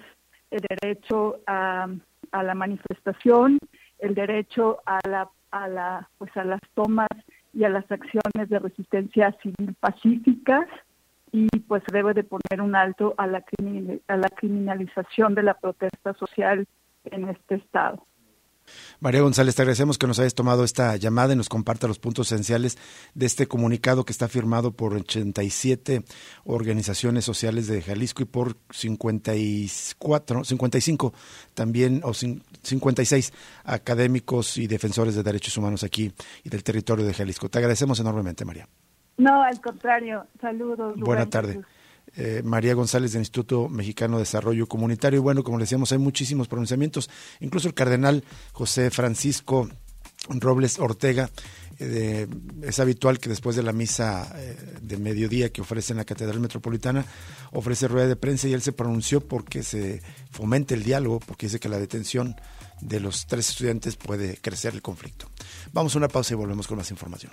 [0.50, 1.88] el derecho a,
[2.32, 3.58] la manifestación,
[3.98, 7.08] el derecho a la, a la, pues a las tomas
[7.52, 10.66] y a las acciones de resistencia civil pacíficas
[11.32, 13.44] y pues debe de poner un alto a la,
[14.08, 16.66] a la criminalización de la protesta social
[17.04, 18.04] en este estado.
[19.00, 22.30] María González, te agradecemos que nos hayas tomado esta llamada y nos comparta los puntos
[22.30, 22.78] esenciales
[23.14, 26.04] de este comunicado que está firmado por 87
[26.44, 31.14] organizaciones sociales de Jalisco y por 54, 55
[31.54, 33.32] también, o 56
[33.64, 36.12] académicos y defensores de derechos humanos aquí
[36.44, 37.48] y del territorio de Jalisco.
[37.48, 38.68] Te agradecemos enormemente, María.
[39.16, 40.26] No, al contrario.
[40.40, 40.94] Saludos.
[40.96, 41.60] Buena tarde.
[42.16, 45.18] Eh, María González del Instituto Mexicano de Desarrollo Comunitario.
[45.18, 47.10] Y bueno, como decíamos, hay muchísimos pronunciamientos.
[47.40, 49.68] Incluso el cardenal José Francisco
[50.28, 51.30] Robles Ortega.
[51.82, 52.26] Eh,
[52.62, 56.38] es habitual que después de la misa eh, de mediodía que ofrece en la Catedral
[56.38, 57.06] Metropolitana,
[57.52, 61.58] ofrece rueda de prensa y él se pronunció porque se fomente el diálogo, porque dice
[61.58, 62.36] que la detención
[62.82, 65.30] de los tres estudiantes puede crecer el conflicto.
[65.72, 67.32] Vamos a una pausa y volvemos con más información.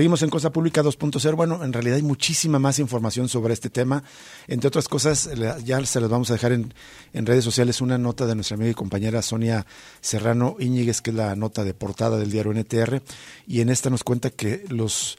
[0.00, 1.36] Seguimos en Cosa Pública 2.0.
[1.36, 4.02] Bueno, en realidad hay muchísima más información sobre este tema.
[4.48, 5.28] Entre otras cosas,
[5.62, 6.72] ya se las vamos a dejar en,
[7.12, 9.66] redes sociales una nota de nuestra amiga y compañera Sonia
[10.00, 13.02] Serrano Íñiguez, que es la nota de portada del diario NTR.
[13.46, 15.18] Y en esta nos cuenta que los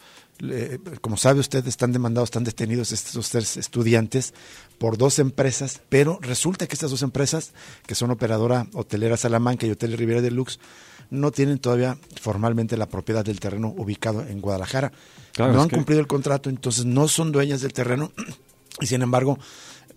[1.01, 4.33] como sabe usted, están demandados, están detenidos estos tres estudiantes
[4.79, 7.53] por dos empresas, pero resulta que estas dos empresas,
[7.85, 10.57] que son Operadora Hotelera Salamanca y Hotel Rivera Deluxe,
[11.11, 14.91] no tienen todavía formalmente la propiedad del terreno ubicado en Guadalajara.
[15.37, 18.11] no han cumplido el contrato, entonces no son dueñas del terreno
[18.81, 19.37] y sin embargo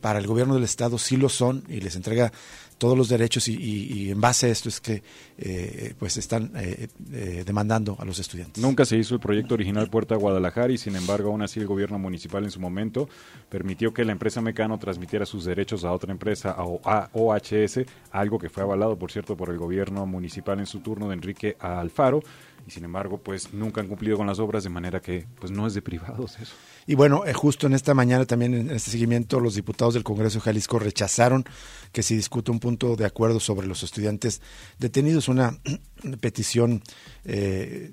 [0.01, 2.31] para el gobierno del estado sí lo son y les entrega
[2.79, 5.03] todos los derechos y, en base a esto es que
[5.39, 8.63] eh, pues están eh, eh, demandando a los estudiantes.
[8.63, 11.99] Nunca se hizo el proyecto original Puerta Guadalajara y sin embargo aún así el gobierno
[11.99, 13.09] municipal en su momento
[13.49, 16.65] permitió que la empresa Mecano transmitiera sus derechos a otra empresa, a
[17.13, 21.15] OHS, algo que fue avalado por cierto por el gobierno municipal en su turno de
[21.15, 22.23] Enrique Alfaro
[22.67, 25.67] y sin embargo pues nunca han cumplido con las obras de manera que pues no
[25.67, 26.55] es de privados eso.
[26.87, 30.39] Y bueno, eh, justo en esta mañana también en este seguimiento los diputados del Congreso
[30.39, 31.45] de Jalisco rechazaron
[31.93, 34.41] que se discute un punto de acuerdo sobre los estudiantes
[34.79, 35.59] detenidos, una
[36.21, 36.83] petición
[37.27, 37.91] eh,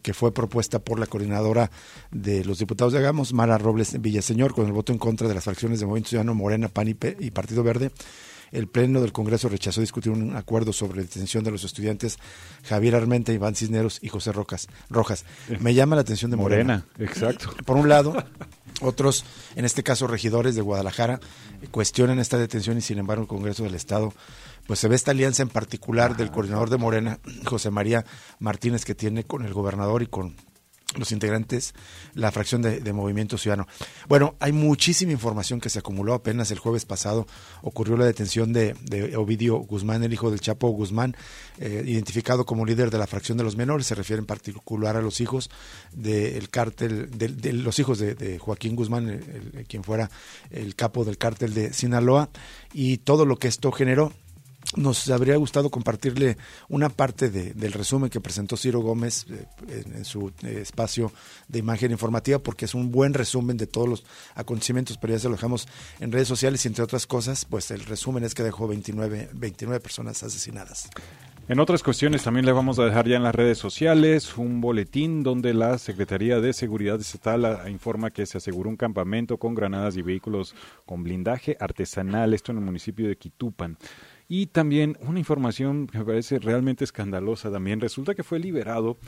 [0.00, 1.70] que fue propuesta por la coordinadora
[2.10, 5.44] de los diputados de Agamos, Mara Robles Villaseñor, con el voto en contra de las
[5.44, 7.90] fracciones de Movimiento Ciudadano Morena, PAN y Partido Verde
[8.52, 12.18] el Pleno del Congreso rechazó discutir un acuerdo sobre la detención de los estudiantes
[12.64, 15.24] Javier Armenta, Iván Cisneros y José Rocas, Rojas.
[15.58, 16.84] Me llama la atención de Morena.
[16.98, 17.54] Morena, exacto.
[17.64, 18.14] Por un lado,
[18.82, 19.24] otros,
[19.56, 21.20] en este caso regidores de Guadalajara,
[21.70, 24.12] cuestionan esta detención y sin embargo el Congreso del Estado
[24.66, 28.04] pues se ve esta alianza en particular del coordinador de Morena, José María
[28.38, 30.36] Martínez, que tiene con el gobernador y con
[30.96, 31.74] los integrantes,
[32.14, 33.66] la fracción de, Movimiento Ciudadano.
[34.08, 37.26] Bueno, hay muchísima información que se acumuló apenas el jueves pasado.
[37.62, 38.74] Ocurrió la detención de,
[39.16, 41.16] Ovidio Guzmán, el hijo del Chapo Guzmán,
[41.58, 43.86] eh, identificado como líder de la fracción de los menores.
[43.86, 45.50] Se refiere en particular a los hijos
[45.92, 50.10] del cártel, de, los hijos de, Joaquín Guzmán, quien fuera
[50.50, 52.28] el capo del cártel de Sinaloa,
[52.72, 54.12] y todo lo que esto generó
[54.76, 56.36] nos habría gustado compartirle
[56.68, 61.12] una parte del resumen que presentó Ciro Gómez eh, en, su eh, espacio
[61.48, 64.04] de imagen informativa, porque es un buen resumen de todos los
[64.34, 65.68] acontecimientos, pero ya se lo dejamos
[66.00, 69.80] en redes sociales y entre otras cosas, pues el resumen es que dejó 29, 29
[69.80, 70.88] personas asesinadas.
[71.48, 75.24] En otras cuestiones también le vamos a dejar ya en las redes sociales un boletín
[75.24, 79.96] donde la Secretaría de Seguridad Estatal ah, informa que se aseguró un campamento con granadas
[79.96, 80.54] y vehículos
[80.86, 83.76] con blindaje artesanal, esto en el municipio de Quitupan.
[84.28, 87.80] Y también una información que me parece realmente escandalosa también.
[87.80, 88.98] Resulta que fue liberado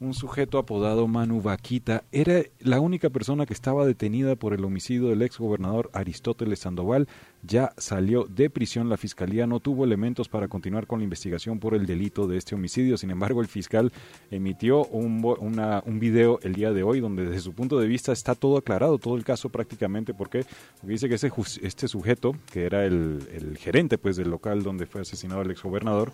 [0.00, 2.04] un sujeto apodado Manu Vaquita.
[2.12, 7.08] Era la única persona que estaba detenida por el homicidio del ex gobernador Aristóteles Sandoval.
[7.42, 8.88] Ya salió de prisión.
[8.88, 12.54] La fiscalía no tuvo elementos para continuar con la investigación por el delito de este
[12.54, 12.96] homicidio.
[12.96, 13.92] Sin embargo, el fiscal
[14.30, 18.34] emitió un, un video el día de hoy donde desde su punto de vista está
[18.34, 20.14] todo aclarado, todo el caso prácticamente.
[20.14, 20.44] porque
[20.82, 21.30] Dice que ese,
[21.62, 25.62] este sujeto, que era el, el gerente pues del local donde fue asesinado el ex
[25.62, 26.12] gobernador,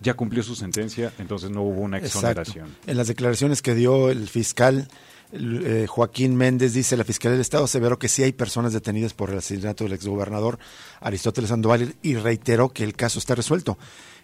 [0.00, 2.74] ya cumplió su sentencia, entonces no hubo una exoneración.
[2.86, 4.88] En las declaraciones que dio el fiscal
[5.32, 9.30] eh, Joaquín Méndez dice, la Fiscalía del Estado aseveró que sí hay personas detenidas por
[9.30, 10.58] el asesinato del exgobernador
[11.00, 13.76] Aristóteles Sandoval y reiteró que el caso está resuelto.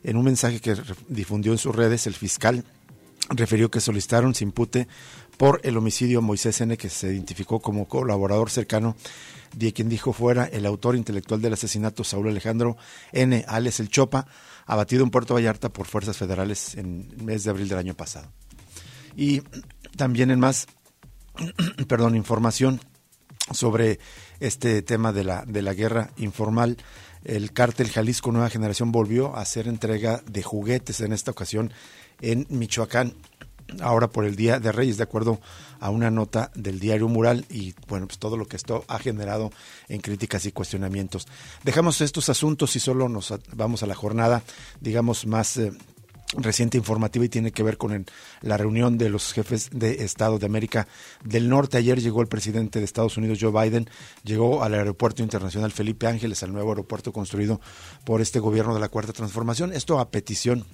[0.04, 0.76] En un mensaje que
[1.08, 2.64] difundió en sus redes, el fiscal
[3.30, 4.88] refirió que solicitaron se impute
[5.36, 8.96] por el homicidio a Moisés N., que se identificó como colaborador cercano
[9.52, 12.76] de quien dijo fuera el autor intelectual del asesinato Saúl Alejandro
[13.12, 14.26] N., Alex El Chopa,
[14.66, 18.30] abatido en Puerto Vallarta por fuerzas federales en el mes de abril del año pasado.
[19.16, 19.42] Y
[19.96, 20.66] también en más,
[21.88, 22.80] perdón, información
[23.50, 23.98] sobre
[24.40, 26.76] este tema de la, de la guerra informal.
[27.24, 31.72] el cártel Jalisco Nueva Generación volvió a hacer entrega de juguetes en esta ocasión
[32.20, 33.14] en Michoacán
[33.80, 35.40] ahora por el Día de Reyes, de acuerdo
[35.80, 39.50] a una nota del diario Mural y bueno, pues todo lo que esto ha generado
[39.88, 41.26] en críticas y cuestionamientos.
[41.64, 44.42] Dejamos estos asuntos y solo nos vamos a la jornada,
[44.80, 45.72] digamos, más eh,
[46.36, 48.06] reciente informativa y tiene que ver con
[48.40, 50.86] la reunión de los jefes de Estado de América
[51.24, 51.78] del Norte.
[51.78, 53.88] Ayer llegó el presidente de Estados Unidos, Joe Biden,
[54.24, 57.60] llegó al aeropuerto internacional Felipe Ángeles, al nuevo aeropuerto construido
[58.04, 59.72] por este gobierno de la Cuarta Transformación.
[59.72, 60.64] Esto a petición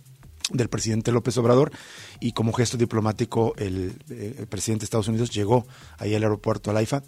[0.50, 1.72] del presidente López Obrador
[2.20, 5.66] y como gesto diplomático el, eh, presidente de Estados Unidos llegó
[5.98, 7.02] ahí al aeropuerto Alaifa,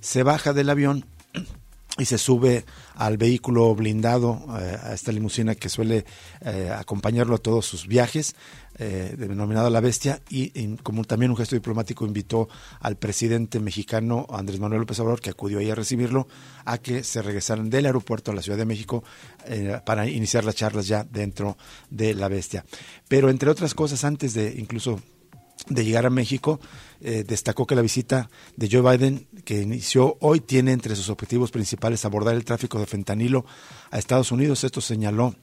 [0.00, 1.04] se baja del avión
[2.00, 6.06] y se sube al vehículo blindado, eh, a esta limusina que suele
[6.40, 8.34] eh, acompañarlo a todos sus viajes,
[8.78, 12.48] eh, denominada La Bestia, y, como también un gesto diplomático invitó
[12.80, 16.26] al presidente mexicano Andrés Manuel López Obrador, que acudió ahí a recibirlo,
[16.64, 19.04] a que se regresaran del aeropuerto a la Ciudad de México
[19.84, 21.58] para iniciar las charlas ya dentro
[21.90, 22.64] de La Bestia.
[23.08, 25.00] Pero entre otras cosas, antes de incluso
[25.68, 26.60] de llegar a México,
[27.00, 32.04] destacó que la visita de Joe Biden, que inició hoy, tiene entre sus objetivos principales
[32.04, 33.44] abordar el tráfico de fentanilo
[33.90, 34.64] a Estados Unidos.
[34.64, 35.34] Esto señaló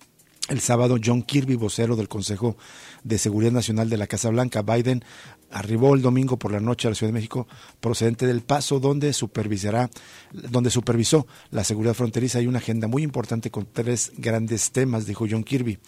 [0.50, 2.56] el sábado, John Kirby, vocero del Consejo
[3.04, 5.04] de Seguridad Nacional de la Casa Blanca, Biden,
[5.52, 7.48] arribó el domingo por la noche a la Ciudad de México
[7.80, 9.90] procedente del Paso, donde supervisará,
[10.32, 12.40] donde supervisó la seguridad fronteriza.
[12.40, 15.80] Hay una agenda muy importante con tres grandes temas, dijo John Kirby.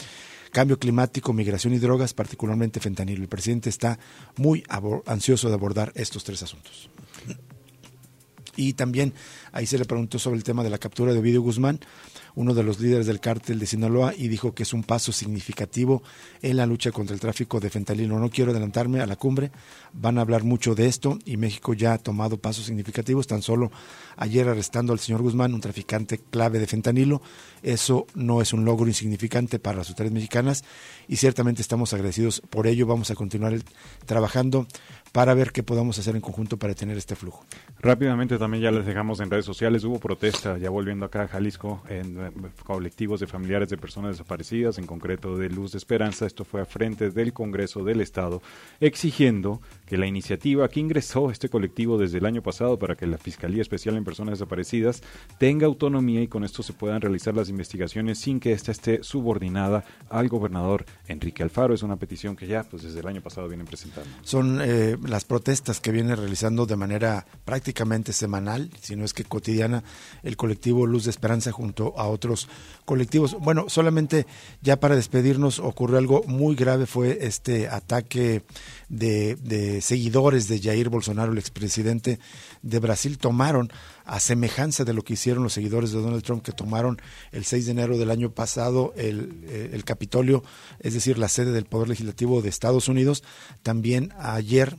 [0.52, 3.22] Cambio climático, migración y drogas, particularmente fentanilo.
[3.22, 4.00] El presidente está
[4.36, 4.64] muy
[5.06, 6.90] ansioso de abordar estos tres asuntos.
[8.60, 9.14] Y también
[9.54, 11.80] ahí se le preguntó sobre el tema de la captura de Ovidio Guzmán
[12.40, 16.02] uno de los líderes del cártel de Sinaloa, y dijo que es un paso significativo
[16.42, 18.18] en la lucha contra el tráfico de fentanilo.
[18.18, 19.52] No quiero adelantarme a la cumbre,
[19.94, 23.72] van a hablar mucho de esto y México ya ha tomado pasos significativos, tan solo
[24.16, 27.22] ayer arrestando al señor Guzmán, un traficante clave de fentanilo.
[27.62, 30.64] Eso no es un logro insignificante para las autoridades mexicanas
[31.10, 32.88] y ciertamente estamos agradecidos por ello.
[32.88, 33.60] Vamos a continuar
[34.06, 34.66] trabajando
[35.12, 37.46] para ver qué podamos hacer en conjunto para tener este flujo.
[37.80, 41.82] Rápidamente también ya les dejamos en redes sociales, hubo protesta, ya volviendo acá a Jalisco,
[41.90, 42.32] en, eh,
[42.66, 46.66] colectivos de familiares de personas desaparecidas, en concreto de Luz de Esperanza, esto fue a
[46.66, 48.42] frente del Congreso del Estado,
[48.80, 53.18] exigiendo que la iniciativa que ingresó este colectivo desde el año pasado para que la
[53.18, 55.02] Fiscalía Especial en Personas Desaparecidas
[55.40, 59.84] tenga autonomía y con esto se puedan realizar las investigaciones sin que ésta esté subordinada
[60.10, 61.74] al gobernador Enrique Alfaro.
[61.74, 64.12] Es una petición que ya pues desde el año pasado vienen presentando.
[64.22, 69.24] Son eh, las protestas que viene realizando de manera prácticamente semanal, si no es que
[69.24, 69.84] cotidiana,
[70.22, 72.48] el colectivo Luz de Esperanza junto a otros
[72.86, 73.36] colectivos.
[73.40, 74.28] Bueno, solamente
[74.62, 78.44] ya para despedirnos ocurrió algo muy grave, fue este ataque
[78.90, 82.20] de, seguidores de Jair Bolsonaro, el expresidente
[82.62, 83.72] de Brasil, tomaron
[84.06, 87.02] a semejanza de lo que hicieron los seguidores de Donald Trump, que tomaron
[87.32, 90.44] el 6 de enero del año pasado el, eh, el Capitolio,
[90.80, 93.24] es decir, la sede del Poder Legislativo de Estados Unidos.
[93.64, 94.76] También ayer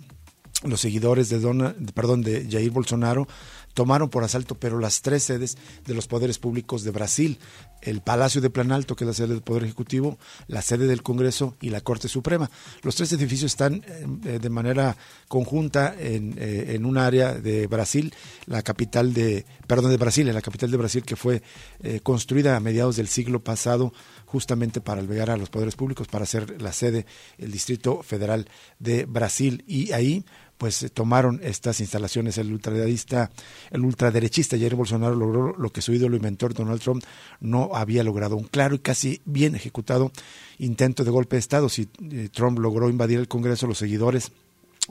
[0.62, 3.26] los seguidores de Donald, perdón, de Jair Bolsonaro
[3.74, 5.56] tomaron por asalto, pero las tres sedes
[5.86, 7.38] de los poderes públicos de Brasil,
[7.82, 10.18] el Palacio de Planalto, que es la sede del Poder Ejecutivo,
[10.48, 12.50] la sede del Congreso y la Corte Suprema.
[12.82, 13.82] Los tres edificios están
[14.24, 14.96] eh, de manera
[15.28, 18.12] conjunta en, eh, en, un área de Brasil,
[18.46, 21.42] la capital de, perdón, de Brasil, en la capital de Brasil que fue
[21.82, 23.92] eh, construida a mediados del siglo pasado
[24.26, 27.06] justamente para albergar a los poderes públicos, para ser la sede,
[27.38, 28.48] el Distrito Federal
[28.78, 29.64] de Brasil.
[29.66, 30.24] Y ahí
[30.60, 32.36] pues eh, tomaron estas instalaciones.
[32.36, 33.30] El ultraderechista,
[33.70, 37.02] el ultraderechista Jair Bolsonaro logró lo que su ídolo y mentor Donald Trump
[37.40, 40.12] no había logrado, un claro y casi bien ejecutado
[40.58, 41.70] intento de golpe de Estado.
[41.70, 44.32] Si eh, Trump logró invadir el Congreso, los seguidores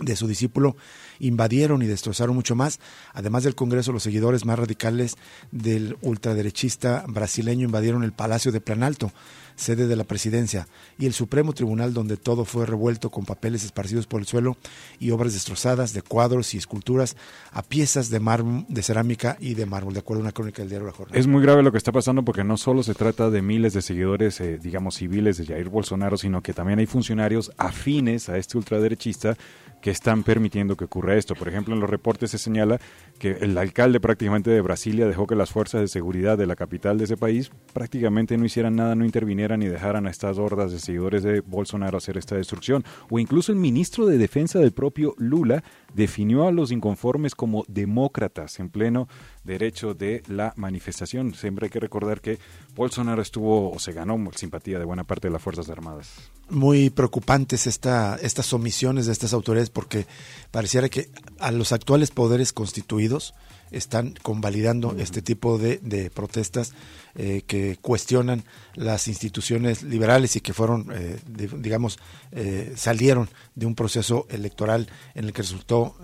[0.01, 0.75] de su discípulo
[1.19, 2.79] invadieron y destrozaron mucho más.
[3.13, 5.15] Además del Congreso, los seguidores más radicales
[5.51, 9.11] del ultraderechista brasileño invadieron el Palacio de Planalto
[9.59, 14.07] sede de la presidencia, y el Supremo Tribunal donde todo fue revuelto con papeles esparcidos
[14.07, 14.57] por el suelo
[14.99, 17.17] y obras destrozadas de cuadros y esculturas
[17.51, 20.69] a piezas de mármol, de cerámica y de mármol, de acuerdo a una crónica del
[20.69, 21.19] diario La Jornada.
[21.19, 23.81] Es muy grave lo que está pasando porque no solo se trata de miles de
[23.81, 28.57] seguidores, eh, digamos, civiles de Jair Bolsonaro, sino que también hay funcionarios afines a este
[28.57, 29.37] ultraderechista
[29.81, 31.35] que están permitiendo que ocurra esto.
[31.35, 32.79] Por ejemplo, en los reportes se señala
[33.17, 36.97] que el alcalde prácticamente de Brasilia dejó que las fuerzas de seguridad de la capital
[36.97, 40.79] de ese país prácticamente no hicieran nada, no intervinieran y dejaran a estas hordas de
[40.79, 42.83] seguidores de Bolsonaro hacer esta destrucción.
[43.09, 45.63] O incluso el ministro de Defensa del propio Lula
[45.93, 49.07] definió a los inconformes como demócratas en pleno
[49.43, 51.33] derecho de la manifestación.
[51.33, 52.37] Siempre hay que recordar que
[52.79, 56.13] Bolsonaro estuvo o se ganó simpatía de buena parte de las Fuerzas Armadas.
[56.49, 60.07] Muy preocupantes esta, estas omisiones de estas autoridades porque
[60.49, 61.09] pareciera que
[61.39, 63.33] a los actuales poderes constituidos
[63.71, 66.73] están convalidando este tipo de, de protestas
[67.15, 68.43] eh, que cuestionan
[68.75, 71.97] las instituciones liberales y que fueron, eh, digamos,
[72.31, 75.97] eh, salieron de un proceso electoral en el que resultó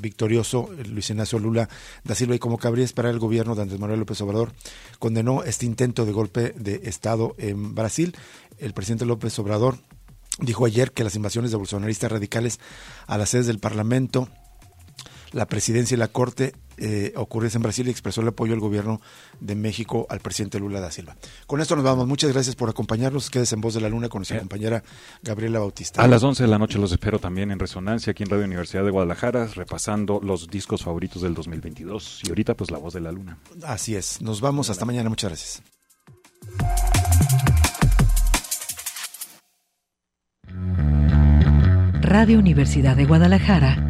[0.00, 1.68] victorioso Luis Ignacio Lula
[2.04, 4.52] da Silva y como cabría esperar el gobierno de Andrés Manuel López Obrador
[4.98, 8.16] condenó este intento de golpe de Estado en Brasil.
[8.58, 9.78] El presidente López Obrador
[10.38, 12.60] dijo ayer que las invasiones de bolsonaristas radicales
[13.06, 14.28] a las sedes del Parlamento
[15.32, 19.00] la presidencia y la Corte eh, en Brasil y expresó el apoyo al gobierno
[19.38, 21.16] de México al presidente Lula da Silva.
[21.46, 22.06] Con esto nos vamos.
[22.06, 23.30] Muchas gracias por acompañarnos.
[23.30, 24.40] Quédese en Voz de la Luna con nuestra eh.
[24.40, 24.82] compañera
[25.22, 26.02] Gabriela Bautista.
[26.02, 28.84] A las 11 de la noche los espero también en Resonancia aquí en Radio Universidad
[28.84, 32.22] de Guadalajara, repasando los discos favoritos del 2022.
[32.24, 33.38] Y ahorita pues la Voz de la Luna.
[33.64, 34.22] Así es.
[34.22, 34.70] Nos vamos.
[34.70, 35.08] Hasta mañana.
[35.10, 35.62] Muchas gracias.
[42.00, 43.89] Radio Universidad de Guadalajara